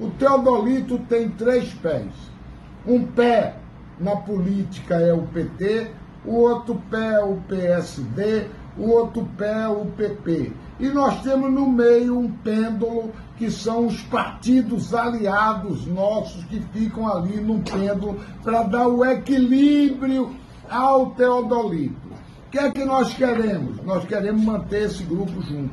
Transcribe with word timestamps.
O 0.00 0.10
Teodolito 0.10 0.98
tem 1.08 1.28
três 1.30 1.74
pés. 1.74 2.12
Um 2.86 3.04
pé 3.04 3.56
na 3.98 4.14
política 4.14 4.94
é 4.94 5.12
o 5.12 5.22
PT, 5.22 5.90
o 6.24 6.34
outro 6.34 6.80
pé 6.88 7.14
é 7.14 7.24
o 7.24 7.36
PSD, 7.48 8.46
o 8.76 8.90
outro 8.90 9.28
pé 9.36 9.64
é 9.64 9.68
o 9.68 9.86
PP. 9.86 10.52
E 10.78 10.88
nós 10.88 11.20
temos 11.22 11.50
no 11.50 11.68
meio 11.68 12.16
um 12.16 12.30
pêndulo 12.30 13.12
que 13.36 13.50
são 13.50 13.86
os 13.86 14.00
partidos 14.02 14.94
aliados 14.94 15.86
nossos 15.86 16.44
que 16.44 16.60
ficam 16.72 17.08
ali 17.08 17.40
no 17.40 17.58
pêndulo 17.60 18.20
para 18.44 18.62
dar 18.62 18.86
o 18.86 19.04
equilíbrio 19.04 20.30
ao 20.70 21.10
Teodolito. 21.10 22.08
O 22.46 22.50
que 22.50 22.58
é 22.58 22.70
que 22.70 22.84
nós 22.84 23.12
queremos? 23.12 23.82
Nós 23.84 24.04
queremos 24.04 24.44
manter 24.44 24.84
esse 24.84 25.02
grupo 25.02 25.42
junto. 25.42 25.70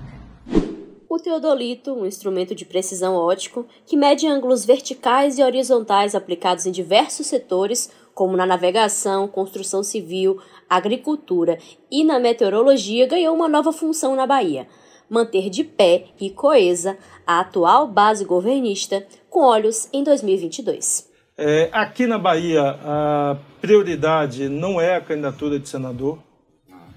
O 1.08 1.20
teodolito, 1.20 1.94
um 1.94 2.06
instrumento 2.06 2.56
de 2.56 2.66
precisão 2.66 3.16
ótico 3.16 3.66
que 3.86 3.96
mede 3.96 4.28
ângulos 4.28 4.66
verticais 4.66 5.38
e 5.38 5.44
horizontais 5.44 6.16
aplicados 6.16 6.66
em 6.66 6.72
diversos 6.72 7.28
setores, 7.28 7.92
como 8.14 8.36
na 8.36 8.46
navegação, 8.46 9.28
construção 9.28 9.84
civil, 9.84 10.40
agricultura 10.70 11.60
e 11.92 12.04
na 12.04 12.18
meteorologia, 12.20 13.06
ganhou 13.06 13.36
uma 13.36 13.48
nova 13.48 13.72
função 13.72 14.16
na 14.16 14.26
Bahia: 14.26 14.68
manter 15.08 15.50
de 15.50 15.64
pé 15.64 16.06
e 16.20 16.32
coesa 16.32 16.98
a 17.26 17.40
atual 17.40 17.88
base 17.88 18.26
governista 18.26 19.06
com 19.30 19.42
olhos 19.42 19.88
em 19.94 20.04
2022. 20.04 21.14
É, 21.38 21.70
aqui 21.72 22.08
na 22.08 22.18
Bahia, 22.18 22.80
a 22.82 23.38
prioridade 23.62 24.48
não 24.48 24.80
é 24.80 24.96
a 24.96 25.02
candidatura 25.02 25.60
de 25.60 25.68
senador, 25.68 26.18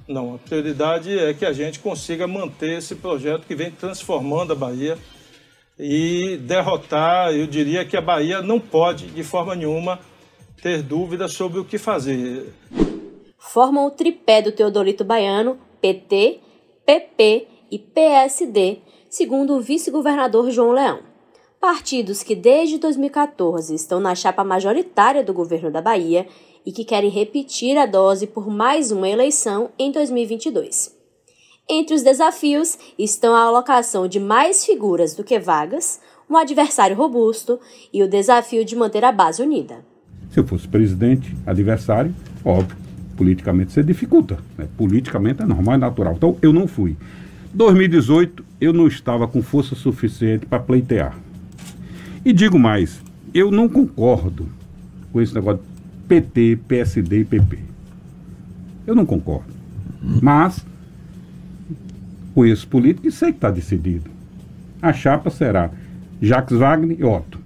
não, 0.09 0.35
a 0.35 0.39
prioridade 0.39 1.17
é 1.17 1.35
que 1.35 1.45
a 1.45 1.53
gente 1.53 1.81
consiga 1.81 2.27
manter 2.27 2.79
esse 2.79 2.95
projeto 2.95 3.47
que 3.47 3.55
vem 3.55 3.71
transformando 3.71 4.55
a 4.55 4.57
Bahia 4.57 4.97
e 5.79 6.39
derrotar, 6.39 7.33
eu 7.33 7.47
diria 7.47 7.85
que 7.85 7.97
a 7.97 8.01
Bahia 8.01 8.41
não 8.41 8.59
pode, 8.59 9.07
de 9.09 9.23
forma 9.23 9.55
nenhuma, 9.55 10.01
ter 10.63 10.83
dúvidas 10.83 11.35
sobre 11.35 11.61
o 11.61 11.65
que 11.65 11.77
fazer. 11.77 12.53
Formam 13.39 13.87
o 13.87 13.91
tripé 13.91 14.41
do 14.41 14.51
Teodolito 14.51 15.05
Baiano, 15.05 15.59
PT, 15.81 16.41
PP 16.87 17.47
e 17.71 17.79
PSD, 17.79 18.79
segundo 19.11 19.55
o 19.55 19.61
vice-governador 19.61 20.51
João 20.51 20.73
Leão. 20.73 21.01
Partidos 21.61 22.23
que 22.23 22.35
desde 22.35 22.79
2014 22.79 23.75
estão 23.75 24.01
na 24.01 24.15
chapa 24.15 24.43
majoritária 24.43 25.23
do 25.23 25.35
governo 25.35 25.71
da 25.71 25.83
Bahia 25.83 26.27
e 26.69 26.71
que 26.71 26.85
querem 26.85 27.09
repetir 27.09 27.79
a 27.79 27.87
dose 27.87 28.27
por 28.27 28.47
mais 28.51 28.93
uma 28.93 29.09
eleição 29.09 29.71
em 29.79 29.91
2022. 29.91 30.95
Entre 31.67 31.95
os 31.95 32.03
desafios 32.03 32.79
estão 32.99 33.35
a 33.35 33.41
alocação 33.41 34.07
de 34.07 34.21
mais 34.21 34.67
figuras 34.67 35.15
do 35.15 35.25
que 35.25 35.39
vagas, 35.39 35.99
um 36.29 36.37
adversário 36.37 36.95
robusto 36.95 37.59
e 37.91 38.03
o 38.03 38.09
desafio 38.09 38.67
de 38.67 38.77
manter 38.77 39.03
a 39.03 39.11
base 39.11 39.41
unida. 39.41 39.77
Se 40.31 40.41
eu 40.41 40.47
fosse 40.47 40.69
presidente, 40.69 41.35
adversário, 41.47 42.15
óbvio, 42.45 42.77
politicamente 43.17 43.73
você 43.73 43.83
dificulta. 43.83 44.39
Né? 44.59 44.69
Politicamente 44.77 45.41
é 45.41 45.47
normal, 45.47 45.77
é 45.77 45.79
natural. 45.79 46.13
Então 46.19 46.37
eu 46.43 46.53
não 46.53 46.69
fui. 46.69 46.99
2018 47.55 48.45
eu 48.61 48.75
não 48.75 48.87
estava 48.87 49.27
com 49.27 49.43
força 49.43 49.75
suficiente 49.75 50.45
para 50.45 50.59
pleitear. 50.59 51.19
E 52.23 52.31
digo 52.31 52.59
mais, 52.59 53.01
eu 53.33 53.51
não 53.51 53.71
concordo 53.71 54.47
com 55.11 55.19
esse 55.23 55.35
negócio 55.35 55.63
PT, 56.09 56.61
PSD 56.67 57.21
e 57.21 57.25
PP. 57.25 57.59
Eu 58.87 58.95
não 58.95 59.05
concordo. 59.05 59.53
Mas 60.03 60.65
conheço 62.35 62.67
político 62.67 63.07
e 63.07 63.13
sei 63.13 63.31
que 63.31 63.39
está 63.39 63.51
decidido. 63.51 64.11
A 64.81 64.93
chapa 64.93 65.29
será 65.29 65.71
Jacques 66.23 66.59
Wagner 66.59 66.99
e 66.99 67.05
Otto. 67.05 67.39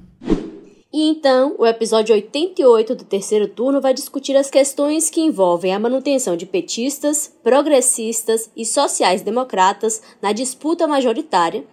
E 0.92 1.08
então, 1.08 1.56
o 1.58 1.66
episódio 1.66 2.14
88 2.14 2.94
do 2.94 3.04
terceiro 3.04 3.48
turno 3.48 3.80
vai 3.80 3.94
discutir 3.94 4.36
as 4.36 4.50
questões 4.50 5.08
que 5.08 5.22
envolvem 5.22 5.74
a 5.74 5.78
manutenção 5.78 6.36
de 6.36 6.44
petistas, 6.44 7.34
progressistas 7.42 8.50
e 8.54 8.66
sociais-democratas 8.66 10.02
na 10.20 10.32
disputa 10.32 10.86
majoritária, 10.86 11.64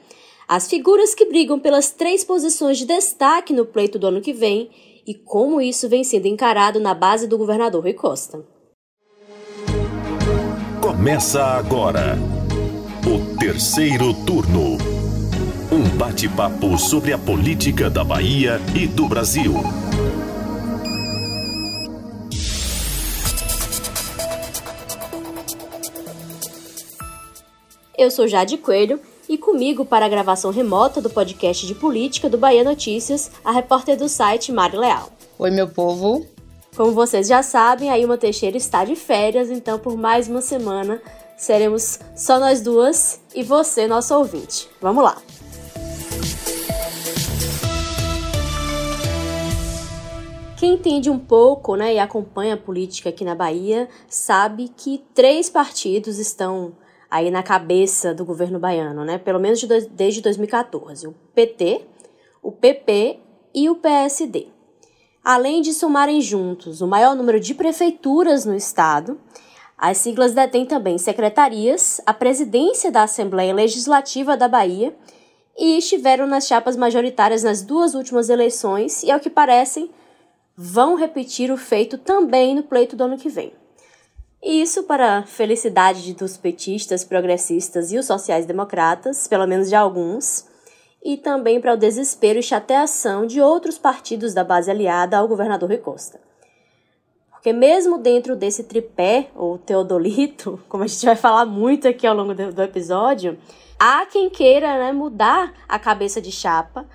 as 0.48 0.70
figuras 0.70 1.14
que 1.14 1.26
brigam 1.26 1.60
pelas 1.60 1.92
três 1.92 2.24
posições 2.24 2.78
de 2.78 2.86
destaque 2.86 3.54
no 3.54 3.66
pleito 3.66 4.00
do 4.00 4.08
ano 4.08 4.22
que 4.22 4.32
vem 4.32 4.70
e 5.10 5.16
como 5.16 5.60
isso 5.60 5.90
vem 5.90 6.04
sendo 6.04 6.28
encarado 6.28 6.80
na 6.80 6.94
base 6.94 7.26
do 7.26 7.36
governador 7.36 7.82
Rui 7.82 7.94
Costa. 7.94 8.46
Começa 10.80 11.44
agora 11.44 12.16
o 13.08 13.36
terceiro 13.40 14.14
turno. 14.24 14.78
Um 15.72 15.98
bate-papo 15.98 16.78
sobre 16.78 17.12
a 17.12 17.18
política 17.18 17.90
da 17.90 18.04
Bahia 18.04 18.62
e 18.76 18.86
do 18.86 19.08
Brasil. 19.08 19.54
Eu 27.98 28.12
sou 28.12 28.28
Jade 28.28 28.60
Coelho 28.60 29.00
e 29.30 29.38
comigo 29.38 29.86
para 29.86 30.08
a 30.08 30.10
gravação 30.10 30.50
remota 30.50 31.00
do 31.00 31.10
podcast 31.10 31.68
de 31.68 31.76
política 31.76 32.28
do 32.28 32.38
Bahia 32.38 32.64
Notícias, 32.64 33.30
a 33.46 33.52
repórter 33.52 33.96
do 33.96 34.10
site 34.10 34.52
Mari 34.52 34.76
Leal. 34.76 35.12
Oi, 35.38 35.52
meu 35.52 35.68
povo. 35.68 36.26
Como 36.76 36.94
vocês 36.94 37.28
já 37.28 37.44
sabem, 37.44 37.92
a 37.92 38.00
Ilma 38.00 38.18
Teixeira 38.18 38.58
está 38.58 38.84
de 38.84 38.96
férias, 38.96 39.52
então 39.52 39.78
por 39.78 39.96
mais 39.96 40.28
uma 40.28 40.42
semana 40.42 41.00
seremos 41.38 42.00
só 42.16 42.40
nós 42.40 42.62
duas 42.62 43.22
e 43.36 43.44
você, 43.44 43.88
nosso 43.88 44.16
ouvinte. 44.16 44.68
Vamos 44.82 45.04
lá! 45.04 45.22
Quem 50.58 50.74
entende 50.74 51.10
um 51.10 51.20
pouco 51.20 51.76
né, 51.76 51.94
e 51.94 52.00
acompanha 52.00 52.56
a 52.56 52.58
política 52.58 53.10
aqui 53.10 53.24
na 53.24 53.36
Bahia 53.36 53.88
sabe 54.10 54.70
que 54.76 55.02
três 55.14 55.50
partidos 55.50 56.18
estão 56.18 56.74
aí 57.10 57.32
na 57.32 57.42
cabeça 57.42 58.14
do 58.14 58.24
governo 58.24 58.60
baiano, 58.60 59.04
né? 59.04 59.18
Pelo 59.18 59.40
menos 59.40 59.60
de 59.60 59.68
dois, 59.68 59.86
desde 59.88 60.22
2014, 60.22 61.08
o 61.08 61.16
PT, 61.34 61.86
o 62.42 62.52
PP 62.52 63.20
e 63.54 63.70
o 63.70 63.76
PSD. 63.76 64.48
Além 65.24 65.62
de 65.62 65.74
somarem 65.74 66.22
juntos 66.22 66.82
o 66.82 66.88
maior 66.88 67.16
número 67.16 67.40
de 67.40 67.54
prefeituras 67.54 68.46
no 68.46 68.56
estado, 68.56 69.20
as 69.78 69.98
siglas 69.98 70.34
detêm 70.34 70.66
também 70.66 70.98
secretarias, 70.98 72.02
a 72.06 72.14
presidência 72.14 72.92
da 72.92 73.04
Assembleia 73.04 73.54
Legislativa 73.54 74.36
da 74.36 74.48
Bahia 74.48 74.96
e 75.58 75.78
estiveram 75.78 76.28
nas 76.28 76.48
chapas 76.48 76.76
majoritárias 76.76 77.44
nas 77.44 77.62
duas 77.62 77.96
últimas 77.96 78.30
eleições 78.30 79.04
e, 79.04 79.12
ao 79.12 79.20
que 79.20 79.30
parecem, 79.30 79.90
vão 80.56 80.96
repetir 80.96 81.52
o 81.52 81.58
feito 81.58 81.98
também 81.98 82.56
no 82.56 82.64
pleito 82.64 82.96
do 82.96 83.04
ano 83.06 83.18
que 83.18 83.30
vem. 83.30 83.54
E 84.42 84.62
isso 84.62 84.84
para 84.84 85.18
a 85.18 85.24
felicidade 85.24 86.14
dos 86.14 86.38
petistas, 86.38 87.04
progressistas 87.04 87.92
e 87.92 87.98
os 87.98 88.06
sociais-democratas, 88.06 89.28
pelo 89.28 89.46
menos 89.46 89.68
de 89.68 89.76
alguns, 89.76 90.46
e 91.04 91.18
também 91.18 91.60
para 91.60 91.74
o 91.74 91.78
desespero 91.78 92.40
e 92.40 92.44
chateação 92.44 93.26
de 93.26 93.42
outros 93.42 93.78
partidos 93.78 94.34
da 94.34 94.44
base 94.44 94.72
aliada 94.72 95.18
ao 95.18 95.28
governador 95.28 95.70
Rui 95.70 95.78
Costa. 95.78 96.20
Porque 97.32 97.54
mesmo 97.54 97.98
dentro 97.98 98.36
desse 98.36 98.64
tripé, 98.64 99.30
ou 99.36 99.58
teodolito, 99.58 100.60
como 100.68 100.84
a 100.84 100.88
gente 100.88 101.06
vai 101.06 101.16
falar 101.16 101.46
muito 101.46 101.88
aqui 101.88 102.08
ao 102.08 102.16
longo 102.16 102.34
do, 102.34 102.62
episódio, 102.62 103.38
há 103.78 104.06
quem 104.06 104.30
queira 104.30 104.78
né, 104.78 104.92
mudar 104.92 105.54
a 105.68 105.78
cabeça 105.78 106.22
de 106.22 106.32
chapa, 106.32 106.86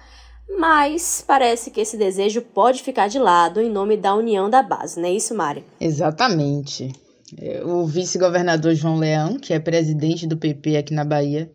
mas 0.59 1.25
parece 1.27 1.71
que 1.71 1.81
esse 1.81 1.97
desejo 1.97 2.43
pode 2.43 2.83
ficar 2.83 3.09
de 3.09 3.19
lado 3.19 3.61
em 3.61 3.71
nome 3.71 3.97
da 3.97 4.15
união 4.15 4.51
da 4.51 4.63
base, 4.63 5.01
não 5.01 5.09
é 5.09 5.13
isso, 5.13 5.35
Mari? 5.35 5.65
Exatamente. 5.81 7.04
É, 7.39 7.65
o 7.65 7.87
vice-governador 7.87 8.75
João 8.75 8.97
Leão, 8.97 9.39
que 9.39 9.53
é 9.53 9.59
presidente 9.59 10.27
do 10.27 10.37
PP 10.37 10.77
aqui 10.77 10.93
na 10.93 11.05
Bahia, 11.05 11.51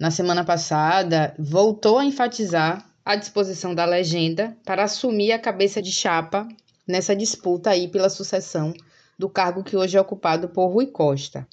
na 0.00 0.10
semana 0.10 0.44
passada 0.44 1.34
voltou 1.38 1.98
a 1.98 2.04
enfatizar 2.04 2.84
a 3.04 3.16
disposição 3.16 3.74
da 3.74 3.84
legenda 3.84 4.56
para 4.64 4.84
assumir 4.84 5.32
a 5.32 5.38
cabeça 5.38 5.80
de 5.80 5.90
chapa 5.90 6.46
nessa 6.86 7.16
disputa 7.16 7.70
aí 7.70 7.88
pela 7.88 8.10
sucessão 8.10 8.72
do 9.18 9.28
cargo 9.28 9.64
que 9.64 9.76
hoje 9.76 9.96
é 9.96 10.00
ocupado 10.00 10.48
por 10.48 10.68
Rui 10.68 10.86
Costa. 10.86 11.46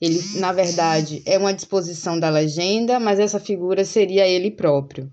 Ele, 0.00 0.20
na 0.38 0.52
verdade, 0.52 1.22
é 1.24 1.38
uma 1.38 1.54
disposição 1.54 2.18
da 2.18 2.28
legenda, 2.28 3.00
mas 3.00 3.18
essa 3.18 3.40
figura 3.40 3.84
seria 3.84 4.26
ele 4.26 4.50
próprio. 4.50 5.10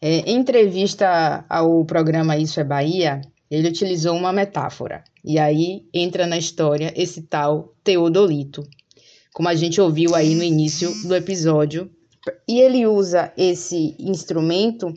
É, 0.00 0.18
em 0.30 0.36
entrevista 0.36 1.44
ao 1.48 1.84
programa 1.84 2.36
Isso 2.36 2.60
é 2.60 2.64
Bahia, 2.64 3.22
ele 3.54 3.68
utilizou 3.68 4.16
uma 4.16 4.32
metáfora. 4.32 5.04
E 5.24 5.38
aí 5.38 5.86
entra 5.94 6.26
na 6.26 6.36
história 6.36 6.92
esse 6.96 7.22
tal 7.22 7.72
Teodolito, 7.84 8.66
como 9.32 9.48
a 9.48 9.54
gente 9.54 9.80
ouviu 9.80 10.14
aí 10.14 10.34
no 10.34 10.42
início 10.42 10.92
do 11.06 11.14
episódio. 11.14 11.88
E 12.48 12.60
ele 12.60 12.86
usa 12.86 13.32
esse 13.36 13.94
instrumento 13.98 14.92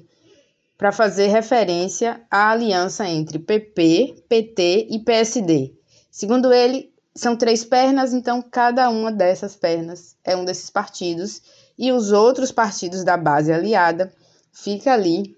para 0.77 0.91
fazer 0.91 1.27
referência 1.27 2.21
à 2.31 2.51
aliança 2.51 3.07
entre 3.07 3.37
PP, 3.37 4.23
PT 4.27 4.87
e 4.89 4.99
PSD. 4.99 5.73
Segundo 6.09 6.51
ele, 6.51 6.91
são 7.15 7.35
três 7.35 7.63
pernas, 7.63 8.13
então 8.13 8.41
cada 8.41 8.89
uma 8.89 9.11
dessas 9.11 9.55
pernas 9.55 10.15
é 10.23 10.35
um 10.35 10.45
desses 10.45 10.69
partidos 10.69 11.41
e 11.77 11.91
os 11.91 12.11
outros 12.11 12.51
partidos 12.51 13.03
da 13.03 13.17
base 13.17 13.51
aliada 13.51 14.11
fica 14.51 14.93
ali 14.93 15.35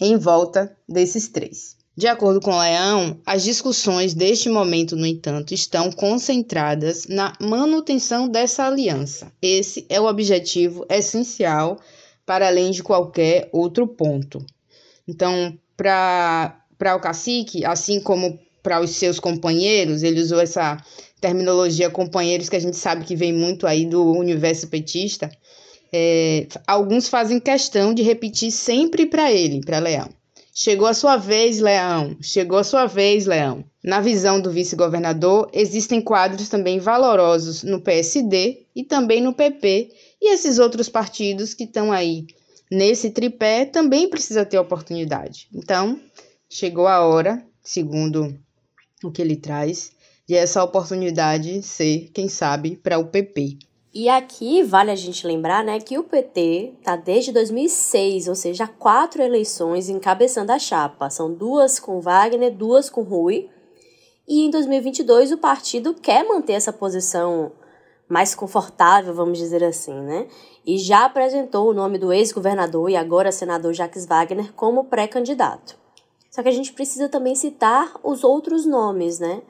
em 0.00 0.16
volta 0.16 0.76
desses 0.88 1.28
três. 1.28 1.79
De 2.00 2.06
acordo 2.06 2.40
com 2.40 2.58
Leão, 2.58 3.20
as 3.26 3.44
discussões 3.44 4.14
deste 4.14 4.48
momento, 4.48 4.96
no 4.96 5.04
entanto, 5.04 5.52
estão 5.52 5.92
concentradas 5.92 7.06
na 7.06 7.34
manutenção 7.38 8.26
dessa 8.26 8.64
aliança. 8.64 9.30
Esse 9.42 9.84
é 9.86 10.00
o 10.00 10.06
objetivo 10.06 10.86
essencial 10.88 11.78
para 12.24 12.46
além 12.46 12.70
de 12.70 12.82
qualquer 12.82 13.50
outro 13.52 13.86
ponto. 13.86 14.42
Então, 15.06 15.54
para 15.76 16.64
o 16.96 17.00
cacique, 17.00 17.66
assim 17.66 18.00
como 18.00 18.40
para 18.62 18.80
os 18.80 18.92
seus 18.92 19.20
companheiros, 19.20 20.02
ele 20.02 20.22
usou 20.22 20.40
essa 20.40 20.82
terminologia 21.20 21.90
companheiros 21.90 22.48
que 22.48 22.56
a 22.56 22.60
gente 22.60 22.78
sabe 22.78 23.04
que 23.04 23.14
vem 23.14 23.34
muito 23.34 23.66
aí 23.66 23.84
do 23.84 24.10
universo 24.12 24.68
petista. 24.68 25.30
É, 25.92 26.46
alguns 26.66 27.08
fazem 27.08 27.38
questão 27.38 27.92
de 27.92 28.02
repetir 28.02 28.50
sempre 28.50 29.04
para 29.04 29.30
ele, 29.30 29.60
para 29.60 29.78
Leão. 29.78 30.08
Chegou 30.52 30.86
a 30.86 30.94
sua 30.94 31.16
vez, 31.16 31.60
Leão. 31.60 32.16
Chegou 32.20 32.58
a 32.58 32.64
sua 32.64 32.86
vez, 32.86 33.26
Leão. 33.26 33.64
Na 33.82 34.00
visão 34.00 34.40
do 34.40 34.50
vice-governador, 34.50 35.48
existem 35.52 36.00
quadros 36.00 36.48
também 36.48 36.78
valorosos 36.78 37.62
no 37.62 37.80
PSD 37.80 38.66
e 38.74 38.84
também 38.84 39.22
no 39.22 39.32
PP, 39.32 39.90
e 40.20 40.34
esses 40.34 40.58
outros 40.58 40.88
partidos 40.88 41.54
que 41.54 41.64
estão 41.64 41.90
aí 41.90 42.26
nesse 42.70 43.10
tripé 43.10 43.64
também 43.64 44.08
precisa 44.08 44.44
ter 44.44 44.58
oportunidade. 44.58 45.48
Então, 45.54 45.98
chegou 46.48 46.86
a 46.86 47.00
hora, 47.00 47.42
segundo 47.62 48.38
o 49.02 49.10
que 49.10 49.22
ele 49.22 49.36
traz, 49.36 49.92
de 50.28 50.34
essa 50.34 50.62
oportunidade 50.62 51.62
ser, 51.62 52.10
quem 52.12 52.28
sabe, 52.28 52.76
para 52.76 52.98
o 52.98 53.06
PP. 53.06 53.58
E 53.92 54.08
aqui 54.08 54.62
vale 54.62 54.92
a 54.92 54.96
gente 54.96 55.26
lembrar 55.26 55.64
né, 55.64 55.80
que 55.80 55.98
o 55.98 56.04
PT 56.04 56.74
está 56.78 56.94
desde 56.94 57.32
2006, 57.32 58.28
ou 58.28 58.36
seja, 58.36 58.68
quatro 58.68 59.20
eleições 59.20 59.88
encabeçando 59.88 60.52
a 60.52 60.60
chapa. 60.60 61.10
São 61.10 61.32
duas 61.34 61.80
com 61.80 62.00
Wagner, 62.00 62.54
duas 62.54 62.88
com 62.88 63.02
Rui. 63.02 63.50
E 64.28 64.46
em 64.46 64.50
2022 64.50 65.32
o 65.32 65.38
partido 65.38 65.92
quer 65.92 66.24
manter 66.24 66.52
essa 66.52 66.72
posição 66.72 67.50
mais 68.08 68.32
confortável, 68.32 69.12
vamos 69.12 69.38
dizer 69.38 69.64
assim, 69.64 69.94
né? 69.94 70.28
E 70.64 70.78
já 70.78 71.04
apresentou 71.04 71.68
o 71.68 71.74
nome 71.74 71.98
do 71.98 72.12
ex-governador 72.12 72.90
e 72.90 72.96
agora 72.96 73.32
senador 73.32 73.72
Jacques 73.72 74.06
Wagner 74.06 74.52
como 74.52 74.84
pré-candidato. 74.84 75.76
Só 76.30 76.44
que 76.44 76.48
a 76.48 76.52
gente 76.52 76.72
precisa 76.72 77.08
também 77.08 77.34
citar 77.34 77.92
os 78.04 78.22
outros 78.22 78.64
nomes, 78.64 79.18
né? 79.18 79.42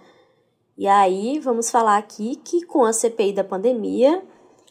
E 0.78 0.86
aí 0.86 1.38
vamos 1.38 1.70
falar 1.70 1.98
aqui 1.98 2.36
que 2.36 2.64
com 2.64 2.84
a 2.84 2.93
CPI 2.93 3.34
da 3.34 3.44
pandemia 3.44 4.22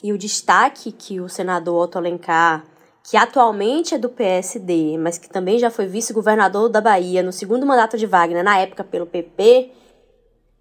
e 0.03 0.13
o 0.13 0.17
destaque 0.17 0.91
que 0.91 1.19
o 1.19 1.27
senador 1.27 1.83
Otto 1.83 1.97
Alencar, 1.97 2.65
que 3.03 3.17
atualmente 3.17 3.95
é 3.95 3.97
do 3.97 4.09
PSD, 4.09 4.97
mas 4.97 5.17
que 5.17 5.29
também 5.29 5.57
já 5.57 5.69
foi 5.69 5.87
vice-governador 5.87 6.69
da 6.69 6.79
Bahia 6.79 7.23
no 7.23 7.31
segundo 7.31 7.65
mandato 7.65 7.97
de 7.97 8.05
Wagner, 8.05 8.43
na 8.43 8.57
época 8.57 8.83
pelo 8.83 9.05
PP, 9.05 9.71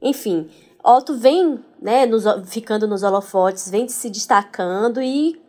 enfim, 0.00 0.48
Otto 0.82 1.16
vem 1.16 1.62
né, 1.80 2.06
nos, 2.06 2.24
ficando 2.46 2.86
nos 2.86 3.02
holofotes, 3.02 3.68
vem 3.68 3.88
se 3.88 4.08
destacando 4.08 5.02
e 5.02 5.40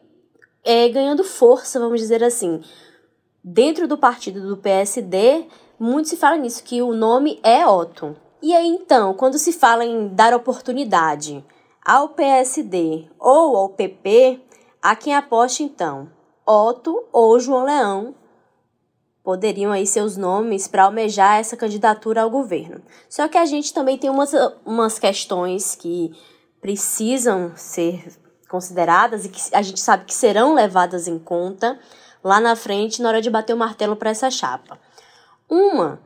é, 0.63 0.89
ganhando 0.89 1.23
força, 1.23 1.79
vamos 1.79 1.99
dizer 1.99 2.23
assim. 2.23 2.61
Dentro 3.43 3.87
do 3.87 3.97
partido 3.97 4.45
do 4.47 4.57
PSD, 4.57 5.45
muito 5.79 6.09
se 6.09 6.17
fala 6.17 6.37
nisso, 6.37 6.63
que 6.63 6.81
o 6.81 6.93
nome 6.93 7.39
é 7.41 7.65
Otto. 7.65 8.15
E 8.41 8.53
aí 8.53 8.67
então, 8.67 9.13
quando 9.13 9.37
se 9.37 9.53
fala 9.53 9.85
em 9.85 10.09
dar 10.09 10.33
oportunidade 10.33 11.43
ao 11.85 12.09
PSD 12.09 13.07
ou 13.19 13.55
ao 13.55 13.69
PP, 13.69 14.41
há 14.81 14.95
quem 14.95 15.15
aposte 15.15 15.63
então 15.63 16.09
Otto 16.45 17.05
ou 17.11 17.39
João 17.39 17.63
Leão 17.63 18.15
poderiam 19.23 19.71
aí 19.71 19.85
ser 19.85 20.01
os 20.01 20.17
nomes 20.17 20.67
para 20.67 20.85
almejar 20.85 21.39
essa 21.39 21.55
candidatura 21.55 22.23
ao 22.23 22.29
governo. 22.31 22.81
Só 23.07 23.27
que 23.27 23.37
a 23.37 23.45
gente 23.45 23.71
também 23.71 23.97
tem 23.97 24.09
umas, 24.09 24.31
umas 24.65 24.97
questões 24.97 25.75
que 25.75 26.11
precisam 26.59 27.51
ser 27.55 28.11
consideradas 28.49 29.25
e 29.25 29.29
que 29.29 29.39
a 29.53 29.61
gente 29.61 29.79
sabe 29.79 30.05
que 30.05 30.13
serão 30.13 30.55
levadas 30.55 31.07
em 31.07 31.19
conta 31.19 31.79
lá 32.23 32.41
na 32.41 32.55
frente 32.55 33.01
na 33.01 33.09
hora 33.09 33.21
de 33.21 33.29
bater 33.29 33.53
o 33.53 33.57
martelo 33.57 33.95
para 33.95 34.09
essa 34.09 34.31
chapa. 34.31 34.79
Uma 35.47 36.01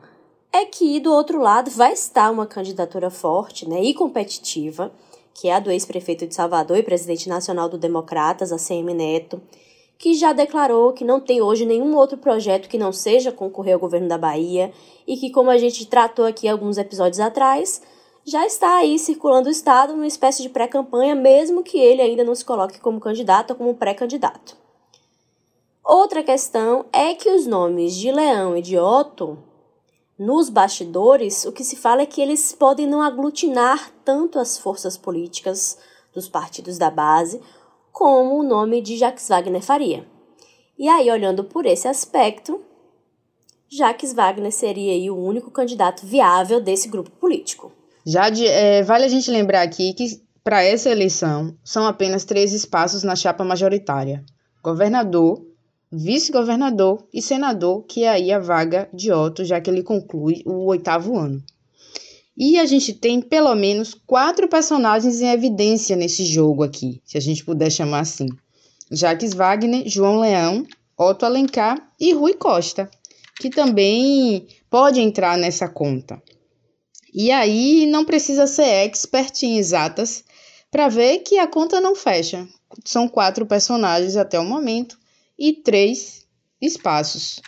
é 0.52 0.66
que 0.66 1.00
do 1.00 1.12
outro 1.12 1.40
lado 1.40 1.70
vai 1.70 1.92
estar 1.92 2.30
uma 2.30 2.46
candidatura 2.46 3.10
forte 3.10 3.68
né, 3.68 3.82
e 3.82 3.94
competitiva, 3.94 4.92
que 5.34 5.48
é 5.48 5.54
a 5.54 5.60
do 5.60 5.70
ex-prefeito 5.70 6.26
de 6.26 6.34
Salvador 6.34 6.78
e 6.78 6.82
presidente 6.82 7.28
nacional 7.28 7.68
do 7.68 7.76
Democratas, 7.76 8.52
ACM 8.52 8.94
Neto, 8.94 9.42
que 9.98 10.14
já 10.14 10.32
declarou 10.32 10.92
que 10.92 11.04
não 11.04 11.20
tem 11.20 11.42
hoje 11.42 11.66
nenhum 11.66 11.96
outro 11.96 12.16
projeto 12.16 12.68
que 12.68 12.78
não 12.78 12.92
seja 12.92 13.32
concorrer 13.32 13.74
ao 13.74 13.80
governo 13.80 14.08
da 14.08 14.16
Bahia 14.16 14.72
e 15.06 15.16
que, 15.16 15.30
como 15.30 15.50
a 15.50 15.58
gente 15.58 15.86
tratou 15.86 16.24
aqui 16.24 16.48
alguns 16.48 16.78
episódios 16.78 17.20
atrás, 17.20 17.82
já 18.24 18.46
está 18.46 18.76
aí 18.78 18.98
circulando 18.98 19.48
o 19.48 19.52
Estado 19.52 19.92
numa 19.92 20.06
espécie 20.06 20.42
de 20.42 20.48
pré-campanha, 20.48 21.14
mesmo 21.14 21.62
que 21.62 21.78
ele 21.78 22.00
ainda 22.00 22.24
não 22.24 22.34
se 22.34 22.44
coloque 22.44 22.80
como 22.80 23.00
candidato 23.00 23.50
ou 23.50 23.56
como 23.56 23.74
pré-candidato. 23.74 24.56
Outra 25.84 26.22
questão 26.22 26.86
é 26.92 27.14
que 27.14 27.28
os 27.28 27.46
nomes 27.46 27.94
de 27.94 28.10
Leão 28.10 28.56
e 28.56 28.62
de 28.62 28.78
Otto 28.78 29.38
nos 30.18 30.48
bastidores, 30.48 31.44
o 31.44 31.52
que 31.52 31.64
se 31.64 31.76
fala 31.76 32.02
é 32.02 32.06
que 32.06 32.20
eles 32.20 32.52
podem 32.52 32.86
não 32.86 33.00
aglutinar 33.00 33.90
tanto 34.04 34.38
as 34.38 34.56
forças 34.56 34.96
políticas 34.96 35.78
dos 36.14 36.28
partidos 36.28 36.78
da 36.78 36.90
base 36.90 37.40
como 37.90 38.38
o 38.38 38.42
nome 38.42 38.80
de 38.80 38.96
Jacques 38.96 39.28
Wagner 39.28 39.62
faria. 39.62 40.06
E 40.78 40.88
aí, 40.88 41.10
olhando 41.10 41.44
por 41.44 41.64
esse 41.66 41.86
aspecto, 41.86 42.60
Jacques 43.70 44.12
Wagner 44.12 44.52
seria 44.52 45.12
o 45.12 45.24
único 45.24 45.50
candidato 45.50 46.04
viável 46.04 46.60
desse 46.60 46.88
grupo 46.88 47.10
político. 47.10 47.72
Já 48.06 48.28
de, 48.30 48.46
é, 48.46 48.82
vale 48.82 49.04
a 49.04 49.08
gente 49.08 49.30
lembrar 49.30 49.62
aqui 49.62 49.94
que 49.94 50.22
para 50.42 50.62
essa 50.62 50.90
eleição 50.90 51.56
são 51.64 51.86
apenas 51.86 52.24
três 52.24 52.52
espaços 52.52 53.02
na 53.02 53.16
chapa 53.16 53.44
majoritária: 53.44 54.24
governador, 54.62 55.40
vice-governador 55.96 57.06
e 57.12 57.22
senador, 57.22 57.84
que 57.86 58.04
é 58.04 58.08
aí 58.08 58.32
a 58.32 58.38
vaga 58.38 58.88
de 58.92 59.12
Otto, 59.12 59.44
já 59.44 59.60
que 59.60 59.70
ele 59.70 59.82
conclui 59.82 60.42
o 60.44 60.66
oitavo 60.66 61.16
ano. 61.16 61.42
E 62.36 62.58
a 62.58 62.66
gente 62.66 62.92
tem 62.92 63.20
pelo 63.20 63.54
menos 63.54 63.94
quatro 63.94 64.48
personagens 64.48 65.20
em 65.20 65.28
evidência 65.28 65.94
nesse 65.94 66.24
jogo 66.24 66.64
aqui, 66.64 67.00
se 67.04 67.16
a 67.16 67.20
gente 67.20 67.44
puder 67.44 67.70
chamar 67.70 68.00
assim: 68.00 68.26
Jacques 68.90 69.32
Wagner, 69.34 69.88
João 69.88 70.18
Leão, 70.18 70.66
Otto 70.98 71.24
Alencar 71.24 71.80
e 71.98 72.12
Rui 72.12 72.34
Costa, 72.34 72.90
que 73.38 73.48
também 73.48 74.48
pode 74.68 75.00
entrar 75.00 75.38
nessa 75.38 75.68
conta. 75.68 76.20
E 77.12 77.30
aí 77.30 77.86
não 77.86 78.04
precisa 78.04 78.48
ser 78.48 78.84
expert 78.84 79.44
em 79.44 79.58
exatas 79.58 80.24
para 80.72 80.88
ver 80.88 81.18
que 81.18 81.38
a 81.38 81.46
conta 81.46 81.80
não 81.80 81.94
fecha. 81.94 82.48
São 82.84 83.06
quatro 83.06 83.46
personagens 83.46 84.16
até 84.16 84.40
o 84.40 84.44
momento 84.44 84.98
e 85.38 85.52
três 85.52 86.26
espaços. 86.60 87.40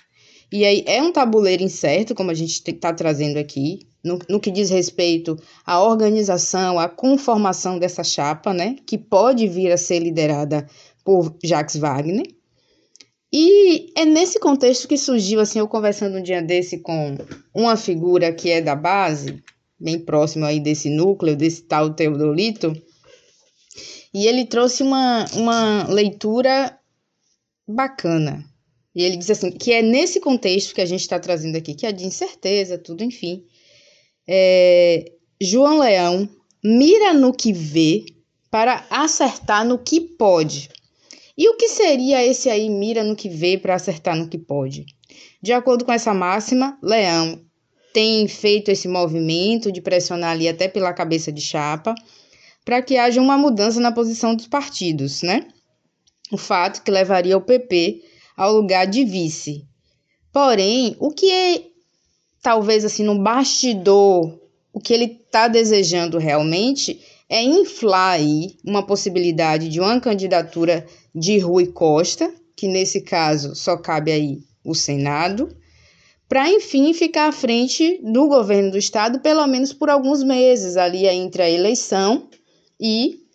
E 0.53 0.65
aí 0.65 0.85
é 0.87 1.03
um 1.03 1.13
tabuleiro 1.13 1.63
incerto, 1.63 2.15
como 2.15 2.31
a 2.31 2.35
gente 2.35 2.63
está 2.65 2.93
trazendo 2.93 3.39
aqui, 3.39 3.81
no, 4.03 4.19
no, 4.29 4.41
que 4.41 4.51
diz 4.51 4.71
respeito 4.71 5.37
à 5.65 5.83
organização, 5.83 6.79
à 6.79 6.89
conformação 6.89 7.79
dessa 7.79 8.05
chapa, 8.05 8.55
né, 8.55 8.77
que 8.87 8.97
pode 8.97 9.49
vir 9.49 9.73
a 9.73 9.77
ser 9.77 9.99
liderada 9.99 10.67
por 11.05 11.37
Jacques 11.43 11.77
Wagner. 11.77 12.27
E 13.33 13.93
é 13.97 14.05
nesse 14.05 14.39
contexto 14.39 14.87
que 14.87 14.97
surgiu, 14.97 15.41
assim, 15.41 15.59
eu 15.59 15.67
conversando 15.67 16.19
um 16.19 16.23
dia 16.23 16.41
desse 16.41 16.79
com 16.79 17.17
uma 17.53 17.77
figura 17.77 18.33
que 18.33 18.49
é 18.49 18.61
da 18.61 18.77
base, 18.77 19.43
bem 19.79 19.99
próximo 19.99 20.45
aí 20.45 20.61
desse 20.61 20.89
núcleo, 20.89 21.37
desse 21.37 21.63
tal 21.63 21.93
Teodolito, 21.93 22.73
e 24.15 24.27
ele 24.27 24.47
trouxe 24.47 24.83
uma, 24.83 25.27
uma 25.35 25.87
leitura 25.89 26.79
bacana. 27.67 28.45
E 28.95 29.03
ele 29.03 29.17
diz 29.17 29.31
assim, 29.31 29.51
que 29.51 29.73
é 29.73 29.83
nesse 29.83 30.21
contexto 30.21 30.75
que 30.75 30.81
a 30.81 30.87
gente 30.87 31.01
está 31.01 31.19
trazendo 31.19 31.57
aqui, 31.57 31.75
que 31.75 31.87
é 31.87 31.93
de 31.93 32.07
incerteza, 32.07 32.79
tudo, 32.79 33.05
enfim. 33.05 33.45
É, 34.27 35.13
João 35.41 35.81
Leão 35.81 36.29
mira 36.65 37.13
no 37.13 37.33
que 37.33 37.53
vê 37.53 38.07
para 38.51 38.87
acertar 38.89 39.67
no 39.67 39.79
que 39.79 40.01
pode. 40.01 40.71
E 41.37 41.49
o 41.51 41.57
que 41.57 41.69
seria 41.69 42.25
esse 42.25 42.49
aí 42.49 42.71
mira 42.71 43.05
no 43.05 43.15
que 43.15 43.29
vê 43.29 43.59
para 43.59 43.75
acertar 43.75 44.17
no 44.17 44.29
que 44.29 44.39
pode? 44.39 44.87
De 45.43 45.53
acordo 45.53 45.85
com 45.85 45.93
essa 45.93 46.15
máxima, 46.15 46.79
Leão 46.83 47.45
tem 47.93 48.27
feito 48.29 48.71
esse 48.71 48.89
movimento 48.89 49.71
de 49.71 49.81
pressionar 49.81 50.33
ali 50.33 50.49
até 50.49 50.69
pela 50.69 50.93
cabeça 50.93 51.33
de 51.33 51.41
chapa 51.41 51.95
para 52.65 52.83
que 52.83 52.97
haja 52.97 53.21
uma 53.21 53.39
mudança 53.39 53.81
na 53.81 53.93
posição 53.93 54.35
dos 54.35 54.47
partidos, 54.47 55.23
né? 55.23 55.47
O 56.33 56.37
fato 56.37 56.83
que 56.83 56.91
levaria 56.91 57.37
o 57.37 57.41
PP 57.41 58.03
ao 58.37 58.53
lugar 58.53 58.87
de 58.87 59.05
vice. 59.05 59.65
Porém, 60.33 60.97
o 60.99 61.11
que 61.11 61.31
é, 61.31 61.63
talvez 62.43 62.85
assim 62.85 63.03
no 63.03 63.19
bastidor, 63.19 64.39
o 64.73 64.81
que 64.81 64.93
ele 64.93 65.05
está 65.05 65.49
desejando 65.49 66.19
realmente 66.19 67.01
é 67.29 67.43
inflar 67.43 68.13
aí 68.13 68.57
uma 68.65 68.85
possibilidade 68.85 69.69
de 69.69 69.81
uma 69.81 70.01
candidatura 70.01 70.87
de 71.15 71.39
Rui 71.39 71.67
Costa, 71.67 72.31
que 72.55 72.69
nesse 72.69 73.01
caso 73.01 73.55
só 73.55 73.77
cabe 73.77 74.13
aí 74.13 74.39
o 74.65 74.75
Senado, 74.75 75.49
para 76.29 76.51
enfim 76.51 76.93
ficar 76.93 77.29
à 77.29 77.33
frente 77.33 78.01
do 78.03 78.27
governo 78.27 78.73
do 78.73 78.79
estado, 78.79 79.21
pelo 79.21 79.47
menos 79.47 79.73
por 79.73 79.89
alguns 79.89 80.23
meses, 80.23 80.77
ali 80.77 81.07
entre 81.07 81.43
a 81.43 81.51
eleição 81.51 82.29
e 82.81 83.26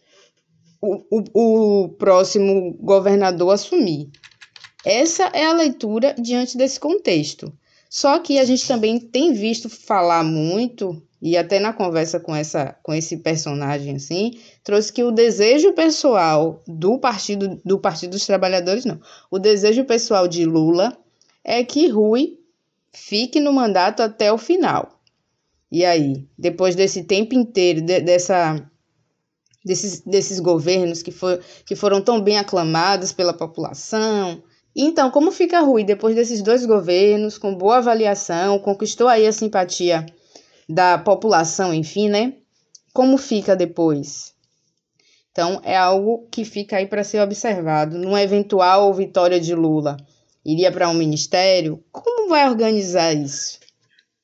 o, 0.81 1.03
o, 1.09 1.83
o 1.83 1.89
próximo 1.89 2.73
governador 2.81 3.53
assumir. 3.53 4.09
Essa 4.83 5.25
é 5.33 5.45
a 5.45 5.53
leitura 5.53 6.15
diante 6.17 6.57
desse 6.57 6.79
contexto. 6.79 7.53
Só 7.89 8.19
que 8.19 8.39
a 8.39 8.45
gente 8.45 8.67
também 8.67 8.99
tem 8.99 9.33
visto 9.33 9.69
falar 9.69 10.23
muito, 10.23 11.01
e 11.21 11.37
até 11.37 11.59
na 11.59 11.73
conversa 11.73 12.19
com, 12.19 12.35
essa, 12.35 12.75
com 12.81 12.93
esse 12.93 13.17
personagem 13.17 13.97
assim, 13.97 14.39
trouxe 14.63 14.91
que 14.91 15.03
o 15.03 15.11
desejo 15.11 15.73
pessoal 15.73 16.63
do 16.65 16.97
Partido, 16.97 17.61
do 17.63 17.77
Partido 17.77 18.11
dos 18.11 18.25
Trabalhadores, 18.25 18.85
não, 18.85 18.99
o 19.29 19.37
desejo 19.37 19.83
pessoal 19.83 20.27
de 20.27 20.45
Lula 20.45 20.97
é 21.43 21.63
que 21.63 21.87
Rui 21.89 22.39
fique 22.93 23.39
no 23.39 23.53
mandato 23.53 24.01
até 24.01 24.31
o 24.31 24.37
final. 24.37 24.99
E 25.71 25.85
aí, 25.85 26.27
depois 26.37 26.75
desse 26.75 27.03
tempo 27.03 27.35
inteiro, 27.35 27.81
de, 27.81 28.01
dessa, 28.01 28.70
desses, 29.63 30.01
desses 30.01 30.39
governos 30.39 31.01
que, 31.01 31.11
for, 31.11 31.39
que 31.65 31.75
foram 31.75 32.01
tão 32.01 32.21
bem 32.21 32.37
aclamados 32.37 33.11
pela 33.11 33.33
população. 33.33 34.41
Então, 34.75 35.11
como 35.11 35.31
fica 35.31 35.59
Rui 35.59 35.83
depois 35.83 36.15
desses 36.15 36.41
dois 36.41 36.65
governos, 36.65 37.37
com 37.37 37.55
boa 37.55 37.77
avaliação, 37.77 38.59
conquistou 38.59 39.07
aí 39.07 39.27
a 39.27 39.33
simpatia 39.33 40.05
da 40.67 40.97
população, 40.97 41.73
enfim, 41.73 42.09
né? 42.09 42.33
Como 42.93 43.17
fica 43.17 43.55
depois? 43.55 44.33
Então, 45.31 45.61
é 45.63 45.77
algo 45.77 46.27
que 46.29 46.43
fica 46.43 46.77
aí 46.77 46.87
para 46.87 47.03
ser 47.03 47.21
observado. 47.21 47.97
Numa 47.97 48.21
eventual 48.21 48.93
vitória 48.93 49.39
de 49.39 49.55
Lula, 49.55 49.97
iria 50.45 50.71
para 50.71 50.89
um 50.89 50.93
ministério? 50.93 51.83
Como 51.91 52.29
vai 52.29 52.49
organizar 52.49 53.13
isso? 53.13 53.59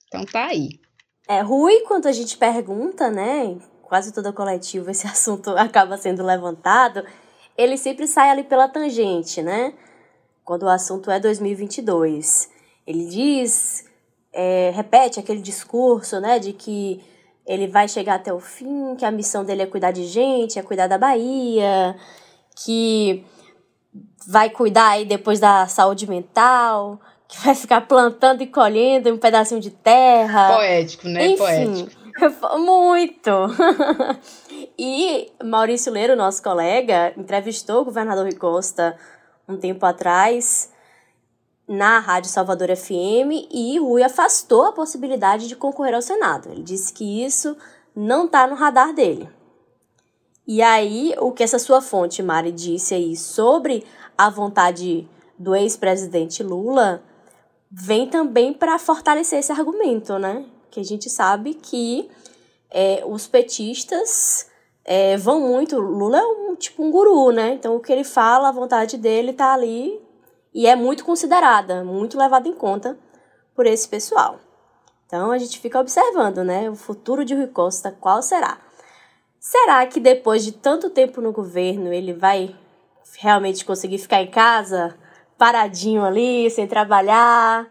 Então, 0.08 0.25
tá 0.25 0.48
aí. 0.48 0.70
É, 1.27 1.41
Rui, 1.41 1.82
quando 1.82 2.08
a 2.08 2.12
gente 2.12 2.38
pergunta, 2.38 3.10
né? 3.10 3.58
Quase 3.88 4.12
toda 4.12 4.34
coletiva 4.34 4.91
esse 4.91 5.08
assunto 5.08 5.51
acaba 5.51 5.98
sendo 5.98 6.24
levantado. 6.24 7.06
Ele 7.58 7.77
sempre 7.77 8.06
sai 8.06 8.29
ali 8.29 8.44
pela 8.44 8.67
tangente, 8.67 9.41
né? 9.41 9.74
Quando 10.44 10.63
o 10.63 10.70
assunto 10.70 11.10
é 11.10 11.20
2022. 11.20 12.50
Ele 12.86 13.06
diz, 13.06 13.86
é, 14.34 14.72
repete 14.75 15.20
aquele 15.20 15.41
discurso, 15.41 16.20
né? 16.20 16.38
De 16.38 16.53
que 16.53 17.01
ele 17.46 17.67
vai 17.67 17.88
chegar 17.88 18.15
até 18.15 18.34
o 18.34 18.39
fim, 18.39 18.96
que 18.96 19.06
a 19.06 19.12
missão 19.12 19.46
dele 19.46 19.62
é 19.62 19.65
cuidar 19.65 19.91
de 19.91 20.06
gente, 20.06 20.60
é 20.60 20.62
cuidar 20.62 20.88
da 20.88 20.98
Bahia, 20.98 21.96
que 22.58 23.25
vai 24.27 24.50
cuidar 24.50 24.89
aí 24.89 25.06
depois 25.06 25.39
da 25.39 25.65
saúde 25.67 26.08
mental, 26.10 27.00
que 27.27 27.39
vai 27.39 27.56
ficar 27.56 27.82
plantando 27.82 28.41
e 28.41 28.48
colhendo 28.48 29.13
um 29.13 29.17
pedacinho 29.17 29.62
de 29.62 29.72
terra. 29.72 30.56
Poético, 30.56 31.08
né? 31.08 31.25
Enfim, 31.27 31.38
Poético. 31.38 32.06
Muito! 32.59 33.31
e 34.77 35.31
Maurício 35.43 35.91
Leiro, 35.91 36.15
nosso 36.15 36.41
colega, 36.41 37.13
entrevistou 37.17 37.81
o 37.81 37.86
governador 37.86 38.24
Rui 38.24 38.36
Costa 38.36 38.97
um 39.47 39.57
tempo 39.57 39.86
atrás 39.86 40.71
na 41.67 42.00
Rádio 42.00 42.29
Salvador 42.29 42.75
FM 42.75 43.50
e 43.51 43.77
Rui 43.79 44.01
afastou 44.01 44.65
a 44.65 44.71
possibilidade 44.71 45.47
de 45.47 45.55
concorrer 45.55 45.93
ao 45.93 46.01
Senado. 46.01 46.50
Ele 46.50 46.63
disse 46.63 46.93
que 46.93 47.24
isso 47.25 47.55
não 47.95 48.25
está 48.25 48.47
no 48.47 48.55
radar 48.55 48.93
dele. 48.93 49.29
E 50.47 50.62
aí, 50.62 51.13
o 51.19 51.31
que 51.31 51.43
essa 51.43 51.59
sua 51.59 51.81
fonte, 51.81 52.24
Mari, 52.24 52.53
disse 52.53 52.93
aí 52.93 53.17
sobre 53.17 53.86
a 54.17 54.29
vontade 54.29 55.07
do 55.38 55.53
ex-presidente 55.53 56.41
Lula 56.41 57.03
vem 57.69 58.07
também 58.07 58.53
para 58.53 58.79
fortalecer 58.79 59.39
esse 59.39 59.51
argumento, 59.51 60.17
né? 60.17 60.45
Que 60.77 60.81
a 60.81 60.86
gente 60.86 61.10
sabe 61.10 61.55
que 61.55 62.07
é, 62.69 63.01
os 63.03 63.25
petistas 63.25 64.48
é, 64.86 65.17
vão 65.17 65.41
muito. 65.41 65.79
Lula 65.79 66.19
é 66.19 66.24
um 66.24 66.55
tipo 66.55 66.84
um 66.84 66.91
guru, 66.91 67.31
né? 67.31 67.53
Então 67.53 67.75
o 67.75 67.79
que 67.79 67.91
ele 67.91 68.03
fala, 68.03 68.50
a 68.50 68.51
vontade 68.51 68.96
dele 68.96 69.34
tá 69.34 69.55
ali 69.55 70.00
e 70.53 70.67
é 70.67 70.75
muito 70.75 71.03
considerada, 71.03 71.84
muito 71.84 72.15
levada 72.15 72.48
em 72.48 72.53
conta 72.53 72.96
por 73.55 73.65
esse 73.65 73.89
pessoal. 73.89 74.39
Então 75.07 75.31
a 75.31 75.39
gente 75.39 75.60
fica 75.60 75.79
observando, 75.79 76.43
né? 76.43 76.69
O 76.69 76.75
futuro 76.75 77.25
de 77.25 77.34
Rui 77.34 77.48
Costa, 77.48 77.98
qual 78.00 78.22
será? 78.22 78.60
Será 79.39 79.84
que 79.88 80.00
depois 80.00 80.46
de 80.46 80.51
tanto 80.51 80.91
tempo 80.91 81.22
no 81.22 81.31
governo 81.31 81.91
ele 81.91 82.13
vai 82.13 82.55
realmente 83.17 83.65
conseguir 83.65 83.98
ficar 83.98 84.22
em 84.22 84.29
casa, 84.29 84.96
paradinho 85.39 86.05
ali, 86.05 86.51
sem 86.51 86.67
trabalhar, 86.67 87.67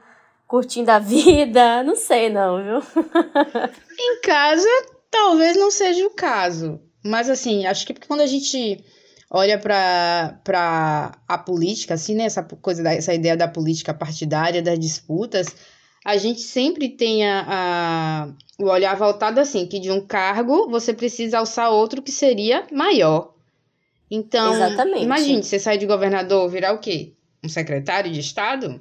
curtindo 0.47 0.91
a 0.91 0.99
vida? 0.99 1.83
Não 1.85 1.97
sei, 1.97 2.31
não, 2.31 2.63
viu? 2.63 2.79
em 3.99 4.21
casa, 4.21 4.69
talvez 5.11 5.57
não 5.57 5.71
seja 5.71 6.07
o 6.07 6.11
caso. 6.11 6.81
Mas, 7.05 7.31
assim, 7.31 7.67
acho 7.67 7.87
que 7.87 7.95
quando 8.07 8.21
a 8.21 8.27
gente 8.27 8.85
olha 9.31 9.59
para 9.59 11.13
a 11.29 11.39
política, 11.39 11.95
assim, 11.95 12.15
né? 12.15 12.25
Essa 12.25 12.43
coisa, 12.43 12.83
da, 12.83 12.93
essa 12.93 13.15
ideia 13.15 13.37
da 13.37 13.49
política 13.49 13.95
partidária, 13.95 14.63
das 14.63 14.79
disputas, 14.79 15.55
a 16.05 16.17
gente 16.17 16.41
sempre 16.41 16.89
tem 16.89 17.27
a, 17.27 17.45
a, 17.49 18.29
o 18.59 18.69
olhar 18.69 18.97
voltado 18.97 19.41
assim, 19.41 19.67
que 19.67 19.81
de 19.81 19.91
um 19.91 20.01
cargo 20.01 20.69
você 20.69 20.95
precisa 20.95 21.39
alçar 21.39 21.71
outro 21.71 22.03
que 22.03 22.13
seria 22.13 22.67
maior. 22.73 23.35
Então, 24.11 24.55
Exatamente. 24.55 25.03
imagine, 25.03 25.43
você 25.43 25.59
sai 25.59 25.79
de 25.79 25.87
governador, 25.87 26.49
virar 26.49 26.73
o 26.73 26.79
quê? 26.79 27.15
Um 27.45 27.49
secretário 27.49 28.13
de 28.13 28.21
Estado? 28.21 28.81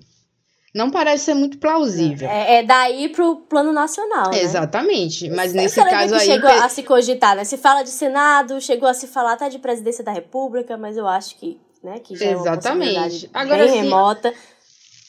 Não 0.76 0.92
parece 0.92 1.24
ser 1.24 1.34
muito 1.34 1.58
plausível. 1.58 2.28
É, 2.30 2.58
é 2.58 2.64
daí 2.64 3.08
pro 3.08 3.38
plano 3.38 3.72
nacional, 3.72 4.30
né? 4.30 4.42
Exatamente. 4.42 5.30
Mas 5.30 5.54
Você 5.54 5.58
nesse 5.58 5.76
caso 5.82 6.14
que 6.14 6.20
aí. 6.20 6.26
chegou 6.26 6.50
a 6.50 6.68
se 6.68 6.84
cogitar, 6.84 7.34
né? 7.34 7.46
Se 7.46 7.56
fala 7.56 7.82
de 7.82 7.92
Senado, 7.92 8.60
chegou 8.60 8.90
a 8.90 8.94
se 8.94 9.08
falar 9.08 9.34
até 9.34 9.48
de 9.48 9.58
presidência 9.58 10.04
da 10.04 10.12
República, 10.12 10.76
mas 10.76 10.98
eu 10.98 11.08
acho 11.08 11.38
que, 11.38 11.58
né, 11.82 12.00
que 12.00 12.14
já 12.18 12.26
Exatamente. 12.26 13.28
é 13.28 13.30
uma 13.30 13.42
Agora, 13.42 13.64
bem 13.64 13.70
assim, 13.70 13.84
remota. 13.84 14.34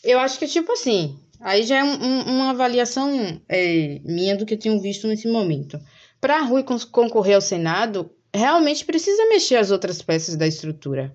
Eu 0.05 0.21
acho 0.21 0.39
que, 0.39 0.47
tipo 0.47 0.71
assim, 0.71 1.19
aí 1.41 1.65
já 1.65 1.79
é 1.79 1.83
um, 1.83 2.23
uma 2.27 2.51
avaliação 2.51 3.41
é, 3.49 4.01
minha 4.05 4.37
do 4.37 4.47
que 4.47 4.55
eu 4.55 4.59
tenho 4.61 4.81
visto 4.81 5.09
nesse 5.09 5.27
momento. 5.27 5.81
Para 6.21 6.43
Rui 6.43 6.63
concorrer 6.93 7.35
ao 7.35 7.41
Senado, 7.41 8.09
realmente 8.33 8.85
precisa 8.85 9.29
mexer 9.29 9.57
as 9.57 9.73
outras 9.73 10.01
peças 10.01 10.37
da 10.37 10.47
estrutura. 10.47 11.13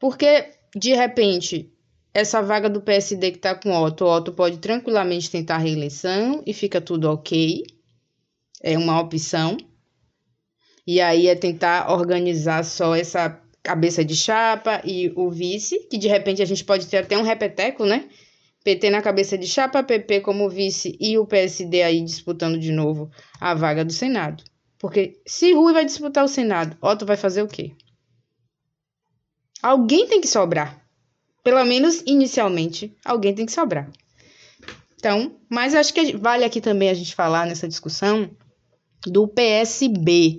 Porque, 0.00 0.46
de 0.74 0.92
repente, 0.92 1.72
essa 2.14 2.40
vaga 2.40 2.70
do 2.70 2.80
PSD 2.80 3.32
que 3.32 3.38
está 3.38 3.56
com 3.56 3.76
Otto, 3.76 4.06
Otto 4.06 4.32
pode 4.32 4.58
tranquilamente 4.58 5.28
tentar 5.28 5.58
reeleição 5.58 6.44
e 6.46 6.54
fica 6.54 6.80
tudo 6.80 7.10
ok. 7.10 7.66
É 8.62 8.78
uma 8.78 9.00
opção. 9.00 9.56
E 10.86 11.00
aí 11.00 11.26
é 11.26 11.34
tentar 11.34 11.90
organizar 11.90 12.64
só 12.64 12.94
essa 12.94 13.40
cabeça 13.62 14.04
de 14.04 14.14
chapa 14.14 14.80
e 14.84 15.12
o 15.16 15.28
vice, 15.28 15.88
que 15.88 15.98
de 15.98 16.06
repente 16.06 16.40
a 16.40 16.44
gente 16.44 16.62
pode 16.64 16.86
ter 16.86 16.98
até 16.98 17.18
um 17.18 17.22
repeteco, 17.22 17.84
né? 17.84 18.08
PT 18.62 18.90
na 18.90 19.02
cabeça 19.02 19.36
de 19.36 19.46
chapa, 19.46 19.82
PP 19.82 20.20
como 20.20 20.48
vice 20.48 20.96
e 21.00 21.18
o 21.18 21.26
PSD 21.26 21.82
aí 21.82 22.00
disputando 22.00 22.58
de 22.58 22.70
novo 22.70 23.10
a 23.40 23.54
vaga 23.54 23.84
do 23.84 23.92
Senado. 23.92 24.44
Porque 24.78 25.20
se 25.26 25.52
Rui 25.52 25.72
vai 25.72 25.84
disputar 25.84 26.24
o 26.24 26.28
Senado, 26.28 26.76
Otto 26.80 27.04
vai 27.04 27.16
fazer 27.16 27.42
o 27.42 27.48
quê? 27.48 27.72
Alguém 29.62 30.06
tem 30.06 30.20
que 30.20 30.28
sobrar. 30.28 30.83
Pelo 31.44 31.64
menos 31.64 32.02
inicialmente, 32.06 32.96
alguém 33.04 33.34
tem 33.34 33.46
que 33.46 33.52
sobrar. 33.52 33.88
Então, 34.96 35.36
mas 35.50 35.74
acho 35.74 35.92
que 35.92 36.16
vale 36.16 36.44
aqui 36.44 36.60
também 36.60 36.88
a 36.88 36.94
gente 36.94 37.14
falar 37.14 37.46
nessa 37.46 37.68
discussão 37.68 38.30
do 39.06 39.28
PSB, 39.28 40.38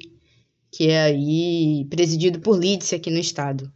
que 0.71 0.89
é 0.89 1.03
aí 1.03 1.85
presidido 1.89 2.39
por 2.39 2.57
Lídice 2.57 2.95
aqui 2.95 3.11
no 3.11 3.19
estado. 3.19 3.71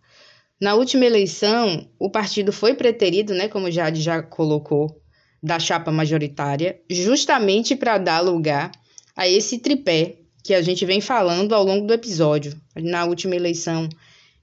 Na 0.59 0.73
última 0.73 1.05
eleição, 1.05 1.87
o 1.99 2.09
partido 2.09 2.51
foi 2.51 2.73
preterido, 2.73 3.33
né, 3.35 3.47
como 3.47 3.71
Jade 3.71 4.01
já 4.01 4.21
colocou, 4.21 4.99
da 5.41 5.59
chapa 5.59 5.91
majoritária, 5.91 6.81
justamente 6.89 7.75
para 7.75 7.97
dar 7.97 8.19
lugar 8.19 8.71
a 9.15 9.27
esse 9.27 9.59
tripé 9.59 10.17
que 10.43 10.53
a 10.53 10.61
gente 10.61 10.85
vem 10.85 10.99
falando 10.99 11.53
ao 11.53 11.63
longo 11.63 11.85
do 11.85 11.93
episódio. 11.93 12.59
Na 12.75 13.05
última 13.05 13.35
eleição, 13.35 13.87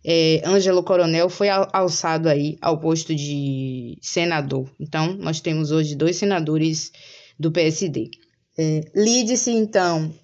é, 0.09 0.41
Ângelo 0.47 0.85
Coronel 0.85 1.29
foi 1.29 1.49
alçado 1.49 2.29
aí 2.29 2.57
ao 2.63 2.79
posto 2.79 3.13
de 3.13 3.99
senador. 4.01 4.71
Então, 4.79 5.15
nós 5.15 5.41
temos 5.41 5.73
hoje 5.73 5.97
dois 5.97 6.15
senadores 6.15 6.93
do 7.37 7.51
PSD. 7.51 8.13
É, 8.57 8.83
Lídice, 8.95 9.51
então, 9.51 10.15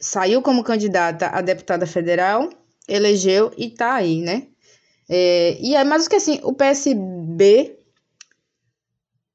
saiu 0.00 0.42
como 0.42 0.64
candidata 0.64 1.28
a 1.28 1.40
deputada 1.40 1.86
federal, 1.86 2.50
elegeu 2.88 3.52
e 3.56 3.70
tá 3.70 3.94
aí, 3.94 4.20
né? 4.20 4.48
É, 5.08 5.56
e 5.60 5.76
é 5.76 5.84
mais 5.84 6.08
que 6.08 6.16
assim, 6.16 6.40
o 6.42 6.52
PSB, 6.52 7.78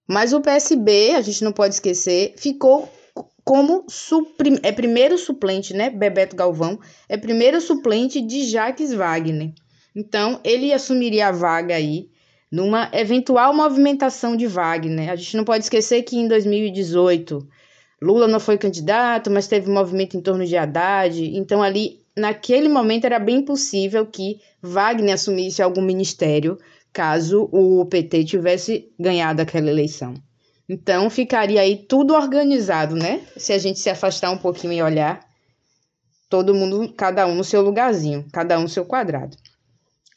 mas 0.05 0.33
o 0.33 0.41
PSB, 0.41 1.11
a 1.11 1.21
gente 1.21 1.45
não 1.45 1.53
pode 1.53 1.75
esquecer, 1.75 2.33
ficou 2.35 2.91
como 3.45 3.85
suprim, 3.87 4.59
é 4.63 4.71
primeiro 4.73 5.17
suplente, 5.17 5.73
né? 5.73 5.89
Bebeto 5.89 6.35
Galvão 6.35 6.77
é 7.07 7.15
primeiro 7.15 7.61
suplente 7.61 8.19
de 8.19 8.43
Jacques 8.43 8.91
Wagner. 8.91 9.53
Então, 9.95 10.39
ele 10.43 10.73
assumiria 10.73 11.27
a 11.27 11.31
vaga 11.31 11.75
aí 11.75 12.09
numa 12.51 12.89
eventual 12.93 13.53
movimentação 13.53 14.35
de 14.35 14.47
Wagner. 14.47 15.09
A 15.09 15.15
gente 15.15 15.35
não 15.37 15.43
pode 15.43 15.63
esquecer 15.63 16.03
que 16.03 16.17
em 16.17 16.27
2018 16.27 17.47
Lula 18.03 18.27
não 18.27 18.39
foi 18.39 18.57
candidato, 18.57 19.31
mas 19.31 19.47
teve 19.47 19.71
um 19.71 19.73
movimento 19.73 20.17
em 20.17 20.21
torno 20.21 20.45
de 20.45 20.57
Haddad. 20.57 21.23
Então, 21.37 21.63
ali, 21.63 22.01
naquele 22.15 22.67
momento, 22.67 23.05
era 23.05 23.17
bem 23.17 23.43
possível 23.43 24.05
que 24.05 24.41
Wagner 24.61 25.13
assumisse 25.13 25.61
algum 25.61 25.81
ministério 25.81 26.57
caso 26.91 27.49
o 27.51 27.85
PT 27.85 28.25
tivesse 28.25 28.91
ganhado 28.99 29.41
aquela 29.41 29.69
eleição. 29.69 30.13
Então, 30.67 31.09
ficaria 31.09 31.61
aí 31.61 31.75
tudo 31.75 32.13
organizado, 32.13 32.95
né? 32.95 33.21
Se 33.37 33.53
a 33.53 33.57
gente 33.57 33.79
se 33.79 33.89
afastar 33.89 34.31
um 34.31 34.37
pouquinho 34.37 34.73
e 34.73 34.81
olhar, 34.81 35.25
todo 36.29 36.53
mundo, 36.53 36.93
cada 36.95 37.25
um 37.25 37.35
no 37.35 37.43
seu 37.43 37.61
lugarzinho, 37.61 38.25
cada 38.31 38.59
um 38.59 38.63
no 38.63 38.69
seu 38.69 38.85
quadrado. 38.85 39.35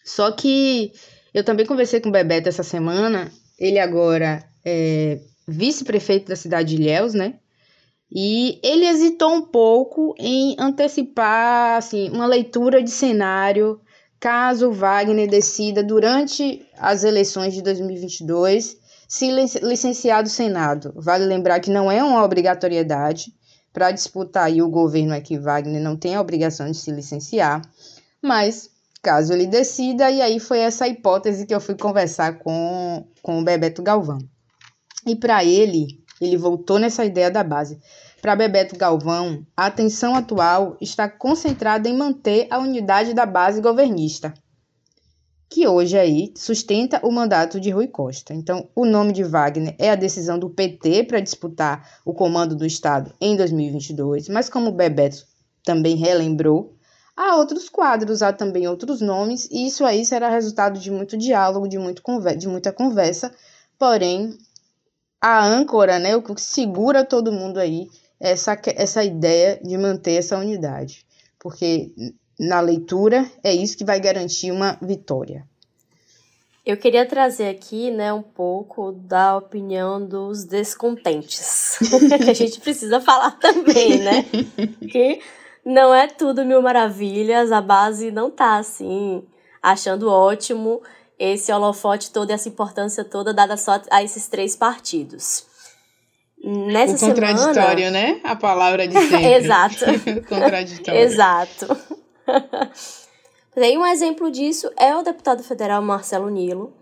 Só 0.06 0.30
que 0.30 0.92
eu 1.34 1.42
também 1.42 1.66
conversei 1.66 2.00
com 2.00 2.08
o 2.08 2.12
Bebeto 2.12 2.48
essa 2.48 2.62
semana, 2.62 3.30
ele 3.58 3.80
agora 3.80 4.48
é 4.64 5.18
vice-prefeito 5.48 6.28
da 6.28 6.36
cidade 6.36 6.76
de 6.76 6.80
Ilhéus, 6.80 7.12
né? 7.12 7.34
E 8.10 8.60
ele 8.62 8.86
hesitou 8.86 9.34
um 9.34 9.42
pouco 9.42 10.14
em 10.16 10.54
antecipar 10.60 11.76
assim, 11.76 12.08
uma 12.10 12.24
leitura 12.24 12.80
de 12.80 12.90
cenário 12.90 13.80
caso 14.20 14.70
Wagner 14.70 15.28
decida, 15.28 15.82
durante 15.82 16.64
as 16.78 17.02
eleições 17.02 17.52
de 17.52 17.60
2022, 17.60 18.78
se 19.08 19.30
licenciar 19.60 20.22
do 20.22 20.28
Senado. 20.28 20.92
Vale 20.96 21.24
lembrar 21.24 21.58
que 21.58 21.70
não 21.70 21.90
é 21.90 22.02
uma 22.02 22.24
obrigatoriedade 22.24 23.34
para 23.72 23.90
disputar 23.90 24.44
aí 24.44 24.62
o 24.62 24.70
governo 24.70 25.12
é 25.12 25.20
que 25.20 25.38
Wagner 25.38 25.82
não 25.82 25.96
tem 25.96 26.14
a 26.14 26.20
obrigação 26.20 26.70
de 26.70 26.76
se 26.76 26.90
licenciar, 26.90 27.60
mas 28.22 28.70
caso 29.06 29.32
ele 29.32 29.46
decida, 29.46 30.10
e 30.10 30.20
aí 30.20 30.40
foi 30.40 30.58
essa 30.58 30.88
hipótese 30.88 31.46
que 31.46 31.54
eu 31.54 31.60
fui 31.60 31.76
conversar 31.76 32.40
com, 32.40 33.06
com 33.22 33.38
o 33.38 33.44
Bebeto 33.44 33.80
Galvão. 33.80 34.18
E 35.06 35.14
para 35.14 35.44
ele, 35.44 36.02
ele 36.20 36.36
voltou 36.36 36.80
nessa 36.80 37.04
ideia 37.04 37.30
da 37.30 37.44
base. 37.44 37.78
Para 38.20 38.34
Bebeto 38.34 38.76
Galvão, 38.76 39.46
a 39.56 39.66
atenção 39.66 40.16
atual 40.16 40.76
está 40.80 41.08
concentrada 41.08 41.88
em 41.88 41.96
manter 41.96 42.48
a 42.50 42.58
unidade 42.58 43.14
da 43.14 43.24
base 43.24 43.60
governista, 43.60 44.34
que 45.48 45.68
hoje 45.68 45.96
aí 45.96 46.34
sustenta 46.36 46.98
o 47.06 47.12
mandato 47.12 47.60
de 47.60 47.70
Rui 47.70 47.86
Costa. 47.86 48.34
Então, 48.34 48.68
o 48.74 48.84
nome 48.84 49.12
de 49.12 49.22
Wagner 49.22 49.76
é 49.78 49.88
a 49.88 49.94
decisão 49.94 50.36
do 50.36 50.50
PT 50.50 51.04
para 51.04 51.20
disputar 51.20 52.00
o 52.04 52.12
comando 52.12 52.56
do 52.56 52.66
Estado 52.66 53.14
em 53.20 53.36
2022, 53.36 54.28
mas 54.30 54.48
como 54.48 54.72
Bebeto 54.72 55.24
também 55.64 55.94
relembrou, 55.94 56.75
há 57.16 57.36
outros 57.36 57.68
quadros, 57.68 58.22
há 58.22 58.32
também 58.32 58.68
outros 58.68 59.00
nomes, 59.00 59.48
e 59.50 59.66
isso 59.66 59.84
aí 59.84 60.04
será 60.04 60.28
resultado 60.28 60.78
de 60.78 60.90
muito 60.90 61.16
diálogo, 61.16 61.66
de, 61.66 61.78
muito 61.78 62.02
de 62.36 62.46
muita 62.46 62.72
conversa, 62.72 63.32
porém 63.78 64.36
a 65.20 65.44
âncora, 65.44 65.98
né, 65.98 66.14
o 66.14 66.22
que 66.22 66.40
segura 66.40 67.04
todo 67.04 67.32
mundo 67.32 67.58
aí, 67.58 67.88
é 68.20 68.30
essa, 68.30 68.58
essa 68.66 69.02
ideia 69.02 69.58
de 69.62 69.76
manter 69.76 70.12
essa 70.12 70.38
unidade. 70.38 71.06
Porque 71.38 71.92
na 72.38 72.60
leitura 72.60 73.30
é 73.42 73.52
isso 73.52 73.76
que 73.76 73.84
vai 73.84 73.98
garantir 73.98 74.52
uma 74.52 74.78
vitória. 74.80 75.46
Eu 76.64 76.76
queria 76.76 77.06
trazer 77.06 77.48
aqui, 77.48 77.92
né, 77.92 78.12
um 78.12 78.22
pouco 78.22 78.90
da 78.92 79.36
opinião 79.36 80.04
dos 80.04 80.44
descontentes. 80.44 81.78
que 82.24 82.30
a 82.30 82.34
gente 82.34 82.60
precisa 82.60 83.00
falar 83.00 83.32
também, 83.32 83.98
né? 83.98 84.24
Que 84.90 85.20
não 85.66 85.92
é 85.92 86.06
tudo 86.06 86.44
mil 86.44 86.62
maravilhas, 86.62 87.50
a 87.50 87.60
base 87.60 88.12
não 88.12 88.30
tá 88.30 88.56
assim, 88.56 89.26
achando 89.60 90.08
ótimo 90.08 90.80
esse 91.18 91.50
holofote 91.50 92.12
todo 92.12 92.30
e 92.30 92.32
essa 92.32 92.48
importância 92.48 93.02
toda 93.02 93.34
dada 93.34 93.56
só 93.56 93.80
a 93.90 94.00
esses 94.00 94.28
três 94.28 94.54
partidos. 94.54 95.44
Nessa 96.38 97.04
o 97.04 97.08
contraditório, 97.08 97.86
semana... 97.86 97.90
né? 97.90 98.20
A 98.22 98.36
palavra 98.36 98.86
de 98.86 98.94
sempre. 99.10 99.32
Exato. 99.32 99.84
contraditório. 100.28 101.00
Exato. 101.00 101.66
Tem 103.52 103.76
um 103.76 103.86
exemplo 103.86 104.30
disso 104.30 104.70
é 104.76 104.94
o 104.94 105.02
deputado 105.02 105.42
federal 105.42 105.82
Marcelo 105.82 106.30
Nilo, 106.30 106.72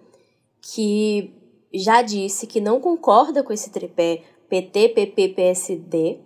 que 0.61 1.33
já 1.73 2.03
disse 2.03 2.47
que 2.47 2.61
não 2.61 2.81
concorda 2.81 3.43
com 3.43 3.53
esse 3.53 3.71
tripé 3.71 4.25
PT, 4.51 4.91
PP, 4.91 5.29
PSD, 5.31 6.19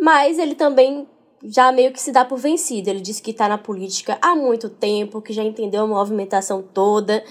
mas 0.00 0.38
ele 0.38 0.56
também 0.56 1.06
já 1.44 1.70
meio 1.70 1.92
que 1.92 2.00
se 2.00 2.10
dá 2.10 2.24
por 2.24 2.38
vencido. 2.38 2.88
Ele 2.88 3.00
disse 3.00 3.22
que 3.22 3.30
está 3.30 3.48
na 3.48 3.58
política 3.58 4.18
há 4.20 4.34
muito 4.34 4.68
tempo, 4.68 5.20
que 5.20 5.32
já 5.32 5.42
entendeu 5.42 5.82
a 5.82 5.86
movimentação 5.86 6.62
toda 6.62 7.22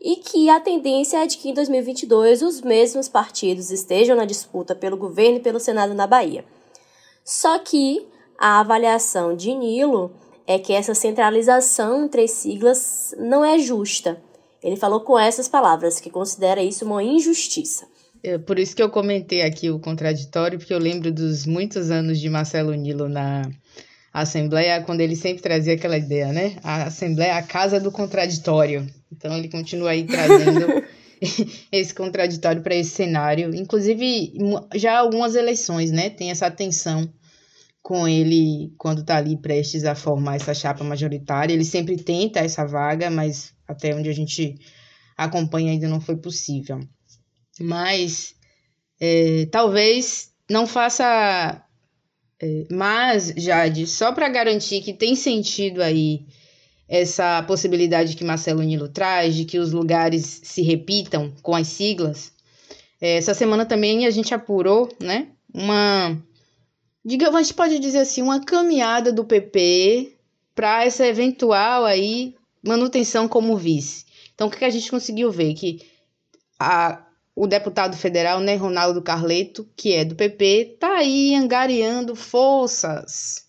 e 0.00 0.16
que 0.16 0.48
a 0.48 0.60
tendência 0.60 1.18
é 1.18 1.26
de 1.26 1.36
que 1.36 1.50
em 1.50 1.54
2022 1.54 2.42
os 2.42 2.60
mesmos 2.60 3.08
partidos 3.08 3.70
estejam 3.70 4.16
na 4.16 4.24
disputa 4.24 4.74
pelo 4.74 4.96
governo 4.96 5.38
e 5.38 5.42
pelo 5.42 5.60
Senado 5.60 5.92
na 5.92 6.06
Bahia. 6.06 6.44
Só 7.24 7.58
que 7.58 8.06
a 8.38 8.60
avaliação 8.60 9.34
de 9.34 9.52
Nilo 9.52 10.12
é 10.46 10.58
que 10.58 10.72
essa 10.72 10.94
centralização 10.94 12.04
entre 12.04 12.22
as 12.22 12.30
siglas 12.30 13.14
não 13.18 13.44
é 13.44 13.58
justa. 13.58 14.22
Ele 14.62 14.76
falou 14.76 15.00
com 15.00 15.18
essas 15.18 15.46
palavras, 15.46 16.00
que 16.00 16.10
considera 16.10 16.62
isso 16.62 16.84
uma 16.84 17.02
injustiça. 17.02 17.86
É 18.22 18.38
por 18.38 18.58
isso 18.58 18.74
que 18.74 18.82
eu 18.82 18.90
comentei 18.90 19.42
aqui 19.42 19.70
o 19.70 19.78
contraditório, 19.78 20.58
porque 20.58 20.74
eu 20.74 20.78
lembro 20.78 21.12
dos 21.12 21.46
muitos 21.46 21.90
anos 21.90 22.18
de 22.18 22.28
Marcelo 22.28 22.74
Nilo 22.74 23.08
na 23.08 23.48
Assembleia, 24.12 24.82
quando 24.82 25.00
ele 25.00 25.14
sempre 25.14 25.42
trazia 25.42 25.74
aquela 25.74 25.96
ideia, 25.96 26.32
né? 26.32 26.56
A 26.62 26.84
Assembleia 26.84 27.30
é 27.30 27.32
a 27.32 27.42
casa 27.42 27.78
do 27.78 27.92
contraditório. 27.92 28.86
Então 29.12 29.36
ele 29.36 29.48
continua 29.48 29.90
aí 29.90 30.04
trazendo 30.04 30.66
esse 31.70 31.94
contraditório 31.94 32.62
para 32.62 32.74
esse 32.74 32.90
cenário. 32.90 33.54
Inclusive, 33.54 34.32
já 34.74 34.98
algumas 34.98 35.34
eleições, 35.34 35.90
né? 35.90 36.10
Tem 36.10 36.30
essa 36.30 36.50
tensão 36.50 37.08
com 37.82 38.06
ele 38.08 38.72
quando 38.76 39.00
está 39.00 39.16
ali 39.16 39.36
prestes 39.36 39.84
a 39.84 39.94
formar 39.94 40.36
essa 40.36 40.54
chapa 40.54 40.82
majoritária. 40.82 41.54
Ele 41.54 41.64
sempre 41.64 41.96
tenta 41.96 42.40
essa 42.40 42.66
vaga, 42.66 43.10
mas 43.10 43.52
até 43.66 43.94
onde 43.94 44.08
a 44.08 44.14
gente 44.14 44.56
acompanha 45.16 45.72
ainda 45.72 45.88
não 45.88 46.00
foi 46.00 46.16
possível. 46.16 46.80
Mas 47.60 48.34
é, 49.00 49.46
talvez 49.50 50.32
não 50.48 50.66
faça. 50.66 51.62
É, 52.40 52.64
mas, 52.70 53.32
Jade, 53.36 53.86
só 53.86 54.12
para 54.12 54.28
garantir 54.28 54.80
que 54.80 54.92
tem 54.92 55.14
sentido 55.14 55.82
aí 55.82 56.24
essa 56.88 57.42
possibilidade 57.42 58.16
que 58.16 58.24
Marcelo 58.24 58.62
Nilo 58.62 58.88
traz, 58.88 59.34
de 59.34 59.44
que 59.44 59.58
os 59.58 59.72
lugares 59.72 60.40
se 60.42 60.62
repitam 60.62 61.32
com 61.42 61.54
as 61.54 61.68
siglas, 61.68 62.32
é, 63.00 63.18
essa 63.18 63.34
semana 63.34 63.66
também 63.66 64.06
a 64.06 64.10
gente 64.10 64.32
apurou, 64.32 64.88
né, 64.98 65.28
uma, 65.52 66.16
digamos, 67.04 67.36
a 67.36 67.42
gente 67.42 67.54
pode 67.54 67.78
dizer 67.78 67.98
assim, 67.98 68.22
uma 68.22 68.42
caminhada 68.42 69.12
do 69.12 69.24
PP 69.24 70.12
para 70.54 70.84
essa 70.84 71.06
eventual 71.06 71.84
aí 71.84 72.34
manutenção 72.62 73.28
como 73.28 73.56
vice. 73.56 74.06
Então, 74.34 74.48
o 74.48 74.50
que 74.50 74.64
a 74.64 74.70
gente 74.70 74.90
conseguiu 74.90 75.30
ver? 75.30 75.54
Que 75.54 75.80
a, 76.58 77.04
o 77.40 77.46
deputado 77.46 77.96
federal, 77.96 78.40
né, 78.40 78.56
Ronaldo 78.56 79.00
Carleto, 79.00 79.64
que 79.76 79.94
é 79.94 80.04
do 80.04 80.16
PP, 80.16 80.76
tá 80.80 80.96
aí 80.96 81.36
angariando 81.36 82.16
forças 82.16 83.46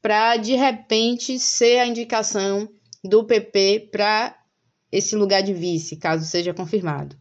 para 0.00 0.38
de 0.38 0.54
repente 0.54 1.38
ser 1.38 1.80
a 1.80 1.86
indicação 1.86 2.66
do 3.04 3.24
PP 3.24 3.90
para 3.92 4.34
esse 4.90 5.14
lugar 5.14 5.42
de 5.42 5.52
vice, 5.52 5.96
caso 5.96 6.24
seja 6.24 6.54
confirmado. 6.54 7.14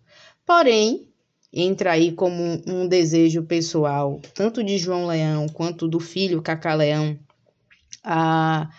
Porém, 0.45 1.09
entra 1.51 1.91
aí 1.91 2.13
como 2.13 2.63
um, 2.65 2.87
desejo 2.87 3.43
pessoal, 3.43 4.21
tanto 4.33 4.63
de 4.63 4.77
João 4.77 5.07
Leão 5.07 5.47
quanto 5.49 5.85
do 5.85 5.99
filho 5.99 6.41
Cacá 6.41 6.75
Leão, 6.75 7.19
a 8.01 8.69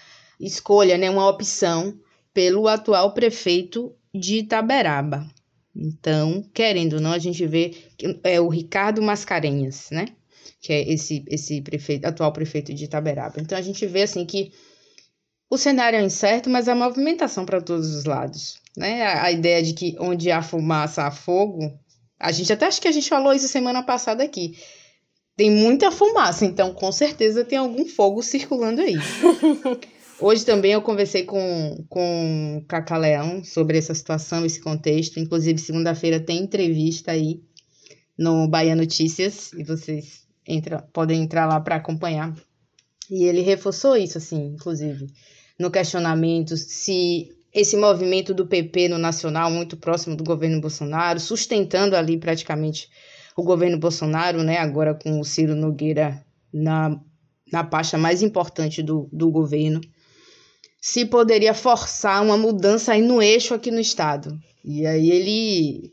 escolha, 0.41 0.97
né, 0.97 1.11
uma 1.11 1.29
opção 1.29 1.99
pelo 2.33 2.67
atual 2.67 3.13
prefeito 3.13 3.95
de 4.15 4.39
Itaberaba. 4.39 5.27
Então, 5.79 6.43
querendo 6.55 6.95
ou 6.95 7.01
não, 7.01 7.13
a 7.13 7.19
gente 7.19 7.47
vê 7.47 7.75
que 7.99 8.19
é 8.25 8.41
o 8.41 8.49
Ricardo 8.49 9.03
Mascarenhas, 9.03 9.89
né? 9.91 10.07
Que 10.61 10.73
é 10.73 10.93
esse, 10.93 11.23
esse 11.29 11.61
prefeito, 11.61 12.07
atual 12.07 12.33
prefeito 12.33 12.73
de 12.73 12.85
Itaberaba. 12.85 13.41
Então, 13.41 13.59
a 13.59 13.63
gente 13.63 13.87
vê 13.87 14.03
assim 14.03 14.25
que 14.25 14.53
o 15.51 15.59
cenário 15.59 15.99
é 15.99 16.03
incerto, 16.03 16.49
mas 16.49 16.69
a 16.69 16.75
movimentação 16.75 17.45
para 17.45 17.61
todos 17.61 17.95
os 17.95 18.05
lados. 18.05 18.59
Né? 18.77 19.03
A, 19.03 19.25
a, 19.25 19.33
ideia 19.33 19.63
de 19.63 19.75
que 19.75 19.95
onde 20.01 20.31
há 20.31 20.43
fumaça 20.43 21.05
há 21.05 21.11
fogo. 21.11 21.79
A 22.19 22.33
gente 22.33 22.53
até 22.53 22.67
acho 22.67 22.81
que 22.81 22.89
a 22.89 22.93
gente 22.93 23.09
falou 23.09 23.35
isso 23.35 23.47
semana 23.47 23.83
passada 23.83 24.25
aqui. 24.25 24.59
Tem 25.37 25.51
muita 25.51 25.91
fumaça, 25.91 26.47
então 26.47 26.73
com 26.73 26.91
certeza 26.91 27.45
tem 27.45 27.59
algum 27.59 27.85
fogo 27.85 28.23
circulando 28.23 28.81
aí. 28.81 28.95
Hoje 30.19 30.47
também 30.47 30.73
eu 30.73 30.81
conversei 30.81 31.25
com, 31.25 31.85
com 31.89 32.65
Cacá 32.67 32.97
Leão 32.97 33.45
sobre 33.45 33.77
essa 33.77 33.95
situação, 33.95 34.47
esse 34.47 34.61
contexto. 34.61 35.21
Inclusive, 35.21 35.59
segunda-feira 35.59 36.19
tem 36.19 36.39
entrevista 36.39 37.13
aí 37.13 37.43
no 38.17 38.49
Bahia 38.49 38.75
Notícias 38.75 39.53
e 39.53 39.63
vocês 39.63 40.27
entra, 40.47 40.81
podem 40.93 41.23
entrar 41.23 41.47
lá 41.47 41.61
para 41.61 41.77
acompanhar. 41.77 42.35
E 43.11 43.25
ele 43.25 43.43
reforçou 43.43 43.95
isso, 43.97 44.17
assim, 44.17 44.55
inclusive, 44.55 45.07
no 45.59 45.71
questionamento 45.71 46.57
se 46.57 47.31
esse 47.53 47.77
movimento 47.77 48.35
do 48.35 48.47
PP 48.47 48.89
no 48.89 48.99
nacional, 48.99 49.51
muito 49.51 49.77
próximo 49.77 50.17
do 50.17 50.25
governo 50.25 50.61
Bolsonaro, 50.61 51.21
sustentando 51.21 51.95
ali 51.95 52.19
praticamente 52.19 52.89
o 53.37 53.43
governo 53.43 53.79
Bolsonaro, 53.79 54.43
né? 54.43 54.59
Agora 54.59 54.95
com 54.95 55.21
o 55.21 55.25
Ciro 55.25 55.55
Nogueira 55.55 56.25
na, 56.53 56.99
na 57.53 57.65
pasta 57.65 57.97
mais 57.97 58.23
importante 58.23 58.83
do, 58.83 59.09
do 59.13 59.31
governo, 59.31 59.81
se 60.87 61.05
poderia 61.05 61.53
forçar 61.53 62.23
uma 62.23 62.37
mudança 62.37 62.93
aí 62.93 63.03
no 63.03 63.21
eixo 63.21 63.53
aqui 63.53 63.73
no 63.73 63.81
Estado. 63.81 64.39
E 64.65 64.87
aí 64.87 65.11
ele 65.11 65.93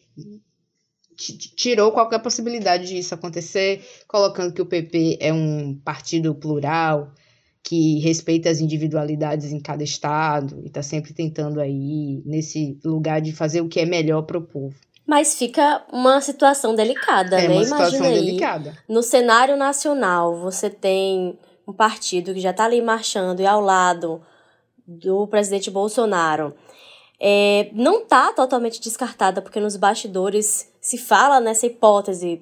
tirou 1.58 1.92
qualquer 1.92 2.20
possibilidade 2.20 2.86
disso 2.86 3.16
acontecer, 3.16 3.84
colocando 4.08 4.54
que 4.54 4.62
o 4.62 4.68
PP 4.68 5.18
é 5.20 5.34
um 5.34 5.76
partido 5.84 6.36
plural, 6.36 7.12
que 7.64 7.98
respeita 8.02 8.52
as 8.52 8.60
individualidades 8.60 9.52
em 9.52 9.60
cada 9.60 9.84
estado 9.84 10.62
e 10.64 10.68
está 10.68 10.84
sempre 10.84 11.12
tentando 11.12 11.60
aí 11.60 12.22
nesse 12.24 12.78
lugar 12.86 13.20
de 13.20 13.32
fazer 13.32 13.62
o 13.62 13.68
que 13.68 13.80
é 13.80 13.88
melhor 13.88 14.22
para 14.22 14.38
o 14.38 14.44
povo. 14.44 14.76
Mas 15.08 15.34
fica 15.34 15.84
uma 15.92 16.22
situação 16.22 16.76
delicada, 16.76 17.42
é 17.42 17.48
né? 17.48 17.56
Uma 17.56 17.64
situação 17.64 18.06
aí, 18.06 18.14
delicada. 18.14 18.78
No 18.88 19.02
cenário 19.02 19.58
nacional, 19.58 20.40
você 20.40 20.70
tem 20.70 21.36
um 21.68 21.74
partido 21.74 22.32
que 22.32 22.40
já 22.40 22.52
está 22.52 22.66
ali 22.66 22.80
marchando 22.80 23.40
e 23.40 23.46
ao 23.48 23.60
lado 23.60 24.22
do 24.88 25.28
presidente 25.28 25.72
Bolsonaro. 25.72 26.54
É, 27.20 27.70
não 27.74 28.04
está 28.04 28.34
totalmente 28.34 28.82
descartada, 28.82 29.42
porque 29.42 29.60
nos 29.60 29.76
bastidores 29.78 30.72
se 30.82 30.98
fala 30.98 31.40
nessa 31.40 31.66
hipótese, 31.66 32.42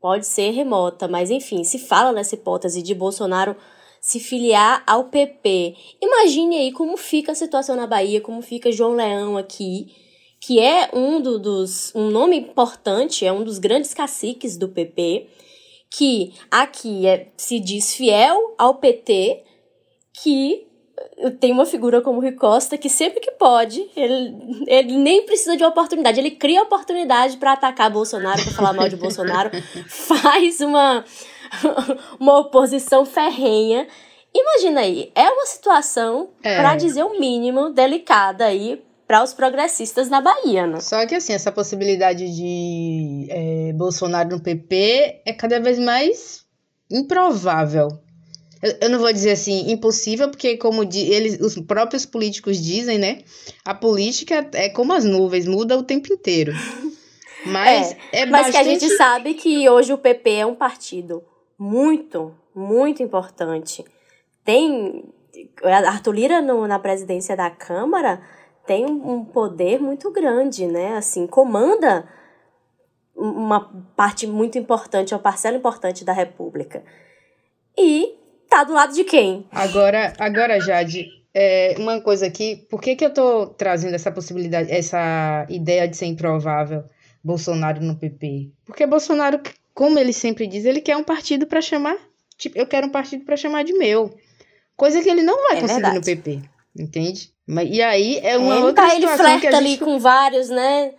pode 0.00 0.26
ser 0.26 0.50
remota, 0.50 1.06
mas 1.06 1.30
enfim, 1.30 1.62
se 1.64 1.78
fala 1.78 2.12
nessa 2.12 2.34
hipótese 2.34 2.82
de 2.82 2.94
Bolsonaro 2.94 3.54
se 4.00 4.18
filiar 4.18 4.82
ao 4.86 5.04
PP. 5.04 5.76
Imagine 6.00 6.56
aí 6.56 6.72
como 6.72 6.96
fica 6.96 7.32
a 7.32 7.36
situação 7.36 7.76
na 7.76 7.86
Bahia, 7.86 8.20
como 8.20 8.42
fica 8.42 8.72
João 8.72 8.94
Leão 8.94 9.36
aqui, 9.36 9.94
que 10.40 10.58
é 10.58 10.90
um 10.92 11.20
do, 11.20 11.38
dos 11.38 11.94
um 11.94 12.10
nome 12.10 12.36
importante, 12.36 13.24
é 13.24 13.32
um 13.32 13.44
dos 13.44 13.58
grandes 13.60 13.94
caciques 13.94 14.56
do 14.56 14.68
PP, 14.68 15.28
que 15.88 16.34
aqui 16.50 17.06
é, 17.06 17.30
se 17.36 17.60
diz 17.60 17.94
fiel 17.94 18.54
ao 18.58 18.74
PT, 18.74 19.44
que 20.20 20.66
tem 21.40 21.52
uma 21.52 21.66
figura 21.66 22.00
como 22.00 22.18
o 22.18 22.20
Rui 22.20 22.32
Costa 22.32 22.76
que 22.76 22.88
sempre 22.88 23.20
que 23.20 23.30
pode, 23.32 23.88
ele, 23.96 24.64
ele 24.66 24.96
nem 24.96 25.24
precisa 25.24 25.56
de 25.56 25.62
uma 25.62 25.70
oportunidade, 25.70 26.18
ele 26.18 26.32
cria 26.32 26.62
oportunidade 26.62 27.36
para 27.36 27.52
atacar 27.52 27.90
Bolsonaro, 27.90 28.42
para 28.42 28.52
falar 28.52 28.72
mal 28.72 28.88
de 28.88 28.96
Bolsonaro, 28.96 29.50
faz 29.88 30.60
uma, 30.60 31.04
uma 32.18 32.38
oposição 32.38 33.04
ferrenha. 33.04 33.86
Imagina 34.34 34.80
aí, 34.80 35.12
é 35.14 35.28
uma 35.30 35.46
situação, 35.46 36.30
é. 36.42 36.56
para 36.56 36.74
dizer 36.76 37.04
o 37.04 37.20
mínimo, 37.20 37.70
delicada 37.70 38.46
aí 38.46 38.82
para 39.06 39.22
os 39.22 39.34
progressistas 39.34 40.08
na 40.08 40.22
Bahia, 40.22 40.66
né? 40.66 40.80
Só 40.80 41.04
que 41.06 41.14
assim, 41.14 41.34
essa 41.34 41.52
possibilidade 41.52 42.34
de 42.34 43.26
é, 43.28 43.72
Bolsonaro 43.74 44.30
no 44.30 44.40
PP 44.40 45.22
é 45.26 45.32
cada 45.34 45.60
vez 45.60 45.78
mais 45.78 46.46
improvável. 46.90 47.88
Eu, 48.62 48.74
eu 48.82 48.90
não 48.90 48.98
vou 48.98 49.12
dizer 49.12 49.32
assim 49.32 49.70
impossível, 49.70 50.28
porque 50.28 50.56
como 50.56 50.82
eles, 50.82 51.40
os 51.40 51.58
próprios 51.58 52.06
políticos 52.06 52.62
dizem, 52.62 52.98
né? 52.98 53.22
A 53.64 53.74
política 53.74 54.48
é 54.54 54.68
como 54.68 54.92
as 54.92 55.04
nuvens, 55.04 55.46
muda 55.46 55.76
o 55.76 55.82
tempo 55.82 56.12
inteiro. 56.12 56.52
Mas 57.44 57.90
é, 58.12 58.22
é 58.22 58.26
mas 58.26 58.46
bastante... 58.46 58.52
que 58.52 58.58
a 58.58 58.64
gente 58.64 58.96
sabe 58.96 59.34
que 59.34 59.68
hoje 59.68 59.92
o 59.92 59.98
PP 59.98 60.30
é 60.30 60.46
um 60.46 60.54
partido 60.54 61.24
muito, 61.58 62.32
muito 62.54 63.02
importante. 63.02 63.84
Tem 64.44 65.04
Arthur 65.64 66.12
Lira 66.12 66.40
no, 66.40 66.68
na 66.68 66.78
presidência 66.78 67.36
da 67.36 67.50
Câmara 67.50 68.22
tem 68.66 68.86
um 68.86 69.24
poder 69.24 69.80
muito 69.80 70.10
grande, 70.10 70.66
né? 70.66 70.96
Assim, 70.96 71.26
comanda 71.26 72.08
uma 73.14 73.70
parte 73.96 74.26
muito 74.26 74.58
importante, 74.58 75.14
uma 75.14 75.20
parcela 75.20 75.56
importante 75.56 76.04
da 76.04 76.12
República. 76.12 76.82
E 77.76 78.14
tá 78.52 78.64
do 78.64 78.74
lado 78.74 78.92
de 78.92 79.04
quem? 79.04 79.46
Agora, 79.50 80.12
agora 80.18 80.60
Jade, 80.60 81.08
é, 81.34 81.74
uma 81.78 82.00
coisa 82.02 82.26
aqui, 82.26 82.66
por 82.68 82.80
que 82.80 82.94
que 82.94 83.04
eu 83.04 83.12
tô 83.12 83.46
trazendo 83.46 83.94
essa 83.94 84.12
possibilidade, 84.12 84.70
essa 84.70 85.46
ideia 85.48 85.88
de 85.88 85.96
ser 85.96 86.06
improvável 86.06 86.84
Bolsonaro 87.24 87.80
no 87.80 87.96
PP? 87.96 88.50
Porque 88.66 88.86
Bolsonaro, 88.86 89.40
como 89.72 89.98
ele 89.98 90.12
sempre 90.12 90.46
diz, 90.46 90.66
ele 90.66 90.82
quer 90.82 90.96
um 90.96 91.04
partido 91.04 91.46
para 91.46 91.62
chamar, 91.62 91.96
tipo, 92.36 92.58
eu 92.58 92.66
quero 92.66 92.86
um 92.86 92.90
partido 92.90 93.24
para 93.24 93.36
chamar 93.36 93.64
de 93.64 93.72
meu. 93.72 94.14
Coisa 94.76 95.02
que 95.02 95.08
ele 95.08 95.22
não 95.22 95.42
vai 95.48 95.56
é 95.56 95.60
conseguir 95.60 95.80
verdade. 95.82 95.96
no 95.96 96.04
PP, 96.04 96.42
entende? 96.78 97.32
Mas, 97.46 97.68
e 97.70 97.80
aí 97.80 98.18
é 98.22 98.36
uma 98.36 98.56
é, 98.56 98.58
outra 98.58 98.84
tá, 98.84 98.90
situação 98.90 99.30
ele 99.30 99.38
flerta 99.38 99.56
ali 99.56 99.70
gente... 99.70 99.84
com 99.84 99.98
vários, 99.98 100.50
né? 100.50 100.92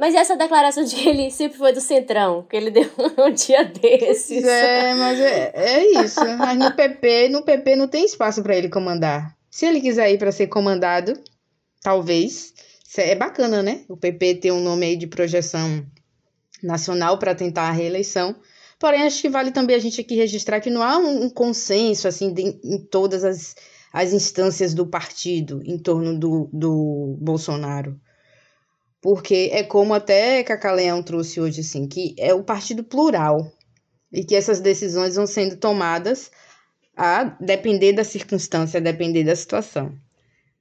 Mas 0.00 0.14
essa 0.14 0.34
declaração 0.34 0.82
de 0.82 0.96
que 0.96 1.06
ele 1.10 1.30
sempre 1.30 1.58
foi 1.58 1.74
do 1.74 1.80
Centrão, 1.80 2.42
que 2.48 2.56
ele 2.56 2.70
deu 2.70 2.90
um 3.18 3.30
dia 3.30 3.64
desses. 3.66 4.42
É, 4.42 4.94
mas 4.94 5.20
é, 5.20 5.52
é 5.54 6.02
isso. 6.02 6.20
Mas 6.38 6.58
no 6.58 6.72
PP, 6.72 7.28
no 7.28 7.42
PP 7.42 7.76
não 7.76 7.86
tem 7.86 8.06
espaço 8.06 8.42
para 8.42 8.56
ele 8.56 8.70
comandar. 8.70 9.36
Se 9.50 9.66
ele 9.66 9.78
quiser 9.78 10.10
ir 10.10 10.16
para 10.16 10.32
ser 10.32 10.46
comandado, 10.46 11.12
talvez. 11.82 12.54
É 12.96 13.14
bacana, 13.14 13.62
né? 13.62 13.82
O 13.88 13.96
PP 13.96 14.36
ter 14.36 14.50
um 14.50 14.60
nome 14.60 14.84
aí 14.84 14.96
de 14.96 15.06
projeção 15.06 15.86
nacional 16.62 17.18
para 17.18 17.34
tentar 17.34 17.68
a 17.68 17.72
reeleição. 17.72 18.34
Porém, 18.80 19.02
acho 19.02 19.20
que 19.20 19.28
vale 19.28 19.52
também 19.52 19.76
a 19.76 19.78
gente 19.78 20.00
aqui 20.00 20.16
registrar 20.16 20.60
que 20.60 20.70
não 20.70 20.82
há 20.82 20.98
um, 20.98 21.24
um 21.24 21.30
consenso 21.30 22.08
assim 22.08 22.32
de, 22.32 22.58
em 22.64 22.78
todas 22.78 23.22
as, 23.22 23.54
as 23.92 24.12
instâncias 24.12 24.74
do 24.74 24.86
partido 24.86 25.62
em 25.64 25.78
torno 25.78 26.18
do, 26.18 26.50
do 26.52 27.16
Bolsonaro 27.20 28.00
porque 29.00 29.50
é 29.52 29.62
como 29.62 29.94
até 29.94 30.42
Cacaleão 30.44 31.02
trouxe 31.02 31.40
hoje, 31.40 31.60
assim, 31.60 31.86
que 31.86 32.14
é 32.18 32.34
o 32.34 32.44
partido 32.44 32.84
plural 32.84 33.50
e 34.12 34.24
que 34.24 34.34
essas 34.34 34.60
decisões 34.60 35.16
vão 35.16 35.26
sendo 35.26 35.56
tomadas 35.56 36.30
a 36.96 37.24
depender 37.40 37.92
da 37.92 38.04
circunstância, 38.04 38.78
a 38.78 38.82
depender 38.82 39.24
da 39.24 39.34
situação. 39.34 39.94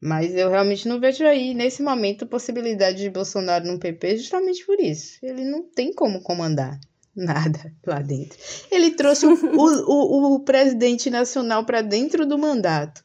Mas 0.01 0.33
eu 0.33 0.49
realmente 0.49 0.87
não 0.87 0.99
vejo 0.99 1.25
aí, 1.25 1.53
nesse 1.53 1.83
momento, 1.83 2.25
possibilidade 2.25 2.99
de 2.99 3.09
Bolsonaro 3.09 3.65
no 3.65 3.77
PP 3.77 4.17
justamente 4.17 4.65
por 4.65 4.79
isso. 4.79 5.17
Ele 5.21 5.43
não 5.43 5.63
tem 5.63 5.93
como 5.93 6.21
comandar 6.21 6.79
nada 7.13 7.73
lá 7.85 7.99
dentro. 7.99 8.37
Ele 8.71 8.91
trouxe 8.91 9.25
o, 9.25 9.33
o, 9.33 10.35
o 10.35 10.39
presidente 10.39 11.09
nacional 11.09 11.65
para 11.65 11.81
dentro 11.81 12.25
do 12.25 12.37
mandato. 12.37 13.03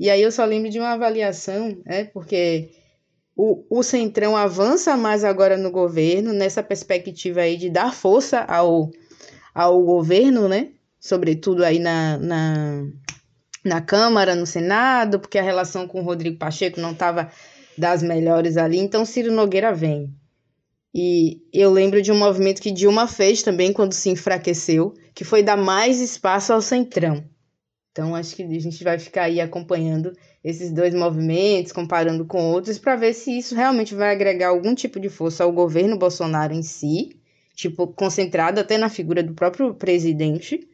E 0.00 0.10
aí 0.10 0.22
eu 0.22 0.32
só 0.32 0.44
lembro 0.44 0.70
de 0.70 0.80
uma 0.80 0.92
avaliação, 0.92 1.80
né, 1.84 2.04
porque 2.04 2.70
o, 3.40 3.64
o 3.70 3.84
Centrão 3.84 4.36
avança 4.36 4.96
mais 4.96 5.22
agora 5.22 5.56
no 5.56 5.70
governo, 5.70 6.32
nessa 6.32 6.60
perspectiva 6.60 7.42
aí 7.42 7.56
de 7.56 7.70
dar 7.70 7.94
força 7.94 8.40
ao, 8.40 8.90
ao 9.54 9.80
governo, 9.84 10.48
né? 10.48 10.70
Sobretudo 10.98 11.64
aí 11.64 11.78
na, 11.78 12.18
na, 12.18 12.84
na 13.64 13.80
Câmara, 13.80 14.34
no 14.34 14.44
Senado, 14.44 15.20
porque 15.20 15.38
a 15.38 15.42
relação 15.42 15.86
com 15.86 16.00
o 16.00 16.02
Rodrigo 16.02 16.36
Pacheco 16.36 16.80
não 16.80 16.90
estava 16.90 17.30
das 17.78 18.02
melhores 18.02 18.56
ali. 18.56 18.78
Então, 18.78 19.04
Ciro 19.04 19.30
Nogueira 19.30 19.72
vem. 19.72 20.12
E 20.92 21.40
eu 21.52 21.70
lembro 21.70 22.02
de 22.02 22.10
um 22.10 22.18
movimento 22.18 22.60
que 22.60 22.72
Dilma 22.72 23.06
fez 23.06 23.40
também 23.40 23.72
quando 23.72 23.92
se 23.92 24.10
enfraqueceu, 24.10 24.94
que 25.14 25.22
foi 25.22 25.44
dar 25.44 25.56
mais 25.56 26.00
espaço 26.00 26.52
ao 26.52 26.60
Centrão. 26.60 27.24
Então, 27.92 28.16
acho 28.16 28.34
que 28.34 28.42
a 28.42 28.60
gente 28.60 28.82
vai 28.82 28.98
ficar 28.98 29.24
aí 29.24 29.40
acompanhando 29.40 30.12
esses 30.42 30.72
dois 30.72 30.94
movimentos, 30.94 31.72
comparando 31.72 32.24
com 32.24 32.52
outros, 32.52 32.78
para 32.78 32.96
ver 32.96 33.12
se 33.12 33.36
isso 33.36 33.54
realmente 33.54 33.94
vai 33.94 34.12
agregar 34.12 34.48
algum 34.48 34.74
tipo 34.74 35.00
de 35.00 35.08
força 35.08 35.44
ao 35.44 35.52
governo 35.52 35.98
Bolsonaro 35.98 36.54
em 36.54 36.62
si, 36.62 37.20
tipo, 37.54 37.88
concentrado 37.88 38.60
até 38.60 38.78
na 38.78 38.88
figura 38.88 39.22
do 39.22 39.34
próprio 39.34 39.74
presidente, 39.74 40.68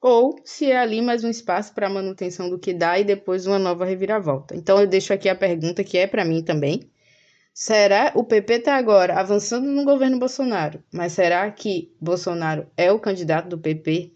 ou 0.00 0.40
se 0.44 0.70
é 0.70 0.76
ali 0.76 1.00
mais 1.00 1.24
um 1.24 1.30
espaço 1.30 1.72
para 1.72 1.88
manutenção 1.88 2.50
do 2.50 2.58
que 2.58 2.74
dá 2.74 2.98
e 2.98 3.04
depois 3.04 3.46
uma 3.46 3.58
nova 3.58 3.84
reviravolta. 3.84 4.54
Então, 4.56 4.80
eu 4.80 4.86
deixo 4.86 5.12
aqui 5.12 5.28
a 5.28 5.34
pergunta 5.34 5.84
que 5.84 5.98
é 5.98 6.06
para 6.06 6.24
mim 6.24 6.42
também. 6.42 6.90
Será 7.54 8.12
o 8.14 8.22
PP 8.22 8.54
está 8.54 8.76
agora 8.76 9.18
avançando 9.18 9.66
no 9.66 9.84
governo 9.84 10.18
Bolsonaro, 10.18 10.82
mas 10.92 11.14
será 11.14 11.50
que 11.50 11.94
Bolsonaro 11.98 12.66
é 12.76 12.92
o 12.92 13.00
candidato 13.00 13.48
do 13.48 13.58
PP 13.58 14.12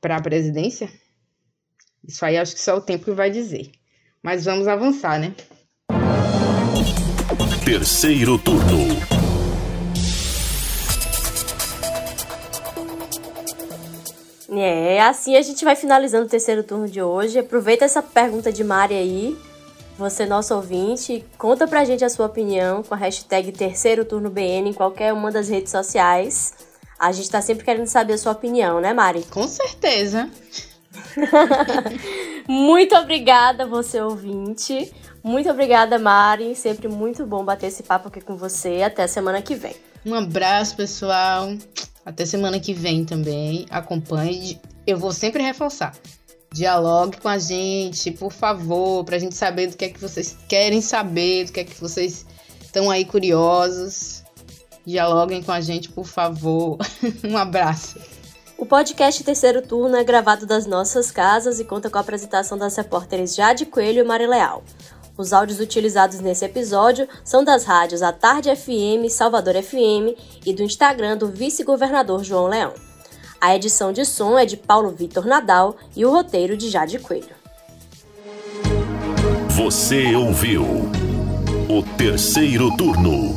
para 0.00 0.16
a 0.16 0.22
presidência? 0.22 0.88
Isso 2.06 2.24
aí 2.24 2.36
acho 2.36 2.54
que 2.54 2.60
só 2.60 2.76
o 2.76 2.80
tempo 2.80 3.12
vai 3.12 3.30
dizer. 3.30 3.72
Mas 4.24 4.46
vamos 4.46 4.66
avançar, 4.66 5.20
né? 5.20 5.34
Terceiro 7.62 8.38
turno. 8.38 8.96
É, 14.50 15.02
assim 15.02 15.36
a 15.36 15.42
gente 15.42 15.62
vai 15.62 15.76
finalizando 15.76 16.24
o 16.24 16.28
terceiro 16.28 16.62
turno 16.62 16.88
de 16.88 17.02
hoje. 17.02 17.38
Aproveita 17.38 17.84
essa 17.84 18.02
pergunta 18.02 18.50
de 18.50 18.64
Mari 18.64 18.94
aí, 18.94 19.36
você 19.98 20.24
nosso 20.24 20.54
ouvinte, 20.54 21.22
conta 21.36 21.68
pra 21.68 21.84
gente 21.84 22.02
a 22.02 22.08
sua 22.08 22.24
opinião 22.24 22.82
com 22.82 22.94
a 22.94 22.96
hashtag 22.96 23.52
terceiro 23.52 24.06
turno 24.06 24.30
BN 24.30 24.70
em 24.70 24.72
qualquer 24.72 25.12
uma 25.12 25.30
das 25.30 25.50
redes 25.50 25.70
sociais. 25.70 26.54
A 26.98 27.12
gente 27.12 27.28
tá 27.28 27.42
sempre 27.42 27.62
querendo 27.62 27.88
saber 27.88 28.14
a 28.14 28.18
sua 28.18 28.32
opinião, 28.32 28.80
né, 28.80 28.94
Mari? 28.94 29.22
Com 29.24 29.46
certeza. 29.46 30.30
Muito 32.48 32.94
obrigada, 32.96 33.66
você 33.66 34.00
ouvinte. 34.00 34.92
Muito 35.22 35.48
obrigada, 35.48 35.98
Mari. 35.98 36.54
Sempre 36.54 36.86
muito 36.88 37.24
bom 37.24 37.44
bater 37.44 37.68
esse 37.68 37.82
papo 37.82 38.08
aqui 38.08 38.20
com 38.20 38.36
você. 38.36 38.82
Até 38.82 39.06
semana 39.06 39.40
que 39.40 39.54
vem. 39.54 39.74
Um 40.04 40.14
abraço, 40.14 40.76
pessoal. 40.76 41.54
Até 42.04 42.26
semana 42.26 42.60
que 42.60 42.74
vem 42.74 43.04
também. 43.04 43.64
Acompanhe. 43.70 44.60
Eu 44.86 44.98
vou 44.98 45.12
sempre 45.12 45.42
reforçar. 45.42 45.94
Dialogue 46.52 47.16
com 47.16 47.28
a 47.28 47.38
gente, 47.38 48.10
por 48.12 48.32
favor, 48.32 49.02
para 49.04 49.16
a 49.16 49.18
gente 49.18 49.34
saber 49.34 49.68
do 49.68 49.76
que 49.76 49.86
é 49.86 49.88
que 49.88 50.00
vocês 50.00 50.36
querem 50.46 50.80
saber, 50.80 51.46
do 51.46 51.52
que 51.52 51.60
é 51.60 51.64
que 51.64 51.80
vocês 51.80 52.26
estão 52.60 52.90
aí 52.90 53.04
curiosos. 53.04 54.22
Dialoguem 54.86 55.42
com 55.42 55.50
a 55.50 55.60
gente, 55.60 55.88
por 55.88 56.06
favor. 56.06 56.78
um 57.24 57.36
abraço. 57.36 57.98
O 58.64 58.66
podcast 58.66 59.22
Terceiro 59.22 59.60
Turno 59.60 59.94
é 59.94 60.02
gravado 60.02 60.46
das 60.46 60.64
nossas 60.64 61.10
casas 61.10 61.60
e 61.60 61.66
conta 61.66 61.90
com 61.90 61.98
a 61.98 62.00
apresentação 62.00 62.56
das 62.56 62.74
repórteres 62.74 63.34
Jade 63.34 63.66
Coelho 63.66 64.00
e 64.00 64.02
Mari 64.02 64.26
Leal. 64.26 64.64
Os 65.18 65.34
áudios 65.34 65.60
utilizados 65.60 66.18
nesse 66.20 66.46
episódio 66.46 67.06
são 67.22 67.44
das 67.44 67.64
rádios 67.64 68.00
A 68.00 68.10
Tarde 68.10 68.48
FM, 68.56 69.10
Salvador 69.10 69.62
FM 69.62 70.16
e 70.46 70.54
do 70.54 70.62
Instagram 70.62 71.18
do 71.18 71.28
vice-governador 71.28 72.24
João 72.24 72.46
Leão. 72.46 72.72
A 73.38 73.54
edição 73.54 73.92
de 73.92 74.06
som 74.06 74.38
é 74.38 74.46
de 74.46 74.56
Paulo 74.56 74.90
Vitor 74.92 75.26
Nadal 75.26 75.76
e 75.94 76.06
o 76.06 76.10
roteiro 76.10 76.56
de 76.56 76.70
Jade 76.70 76.98
Coelho. 76.98 77.36
Você 79.50 80.16
ouviu 80.16 80.64
o 81.68 81.82
Terceiro 81.98 82.74
Turno, 82.78 83.36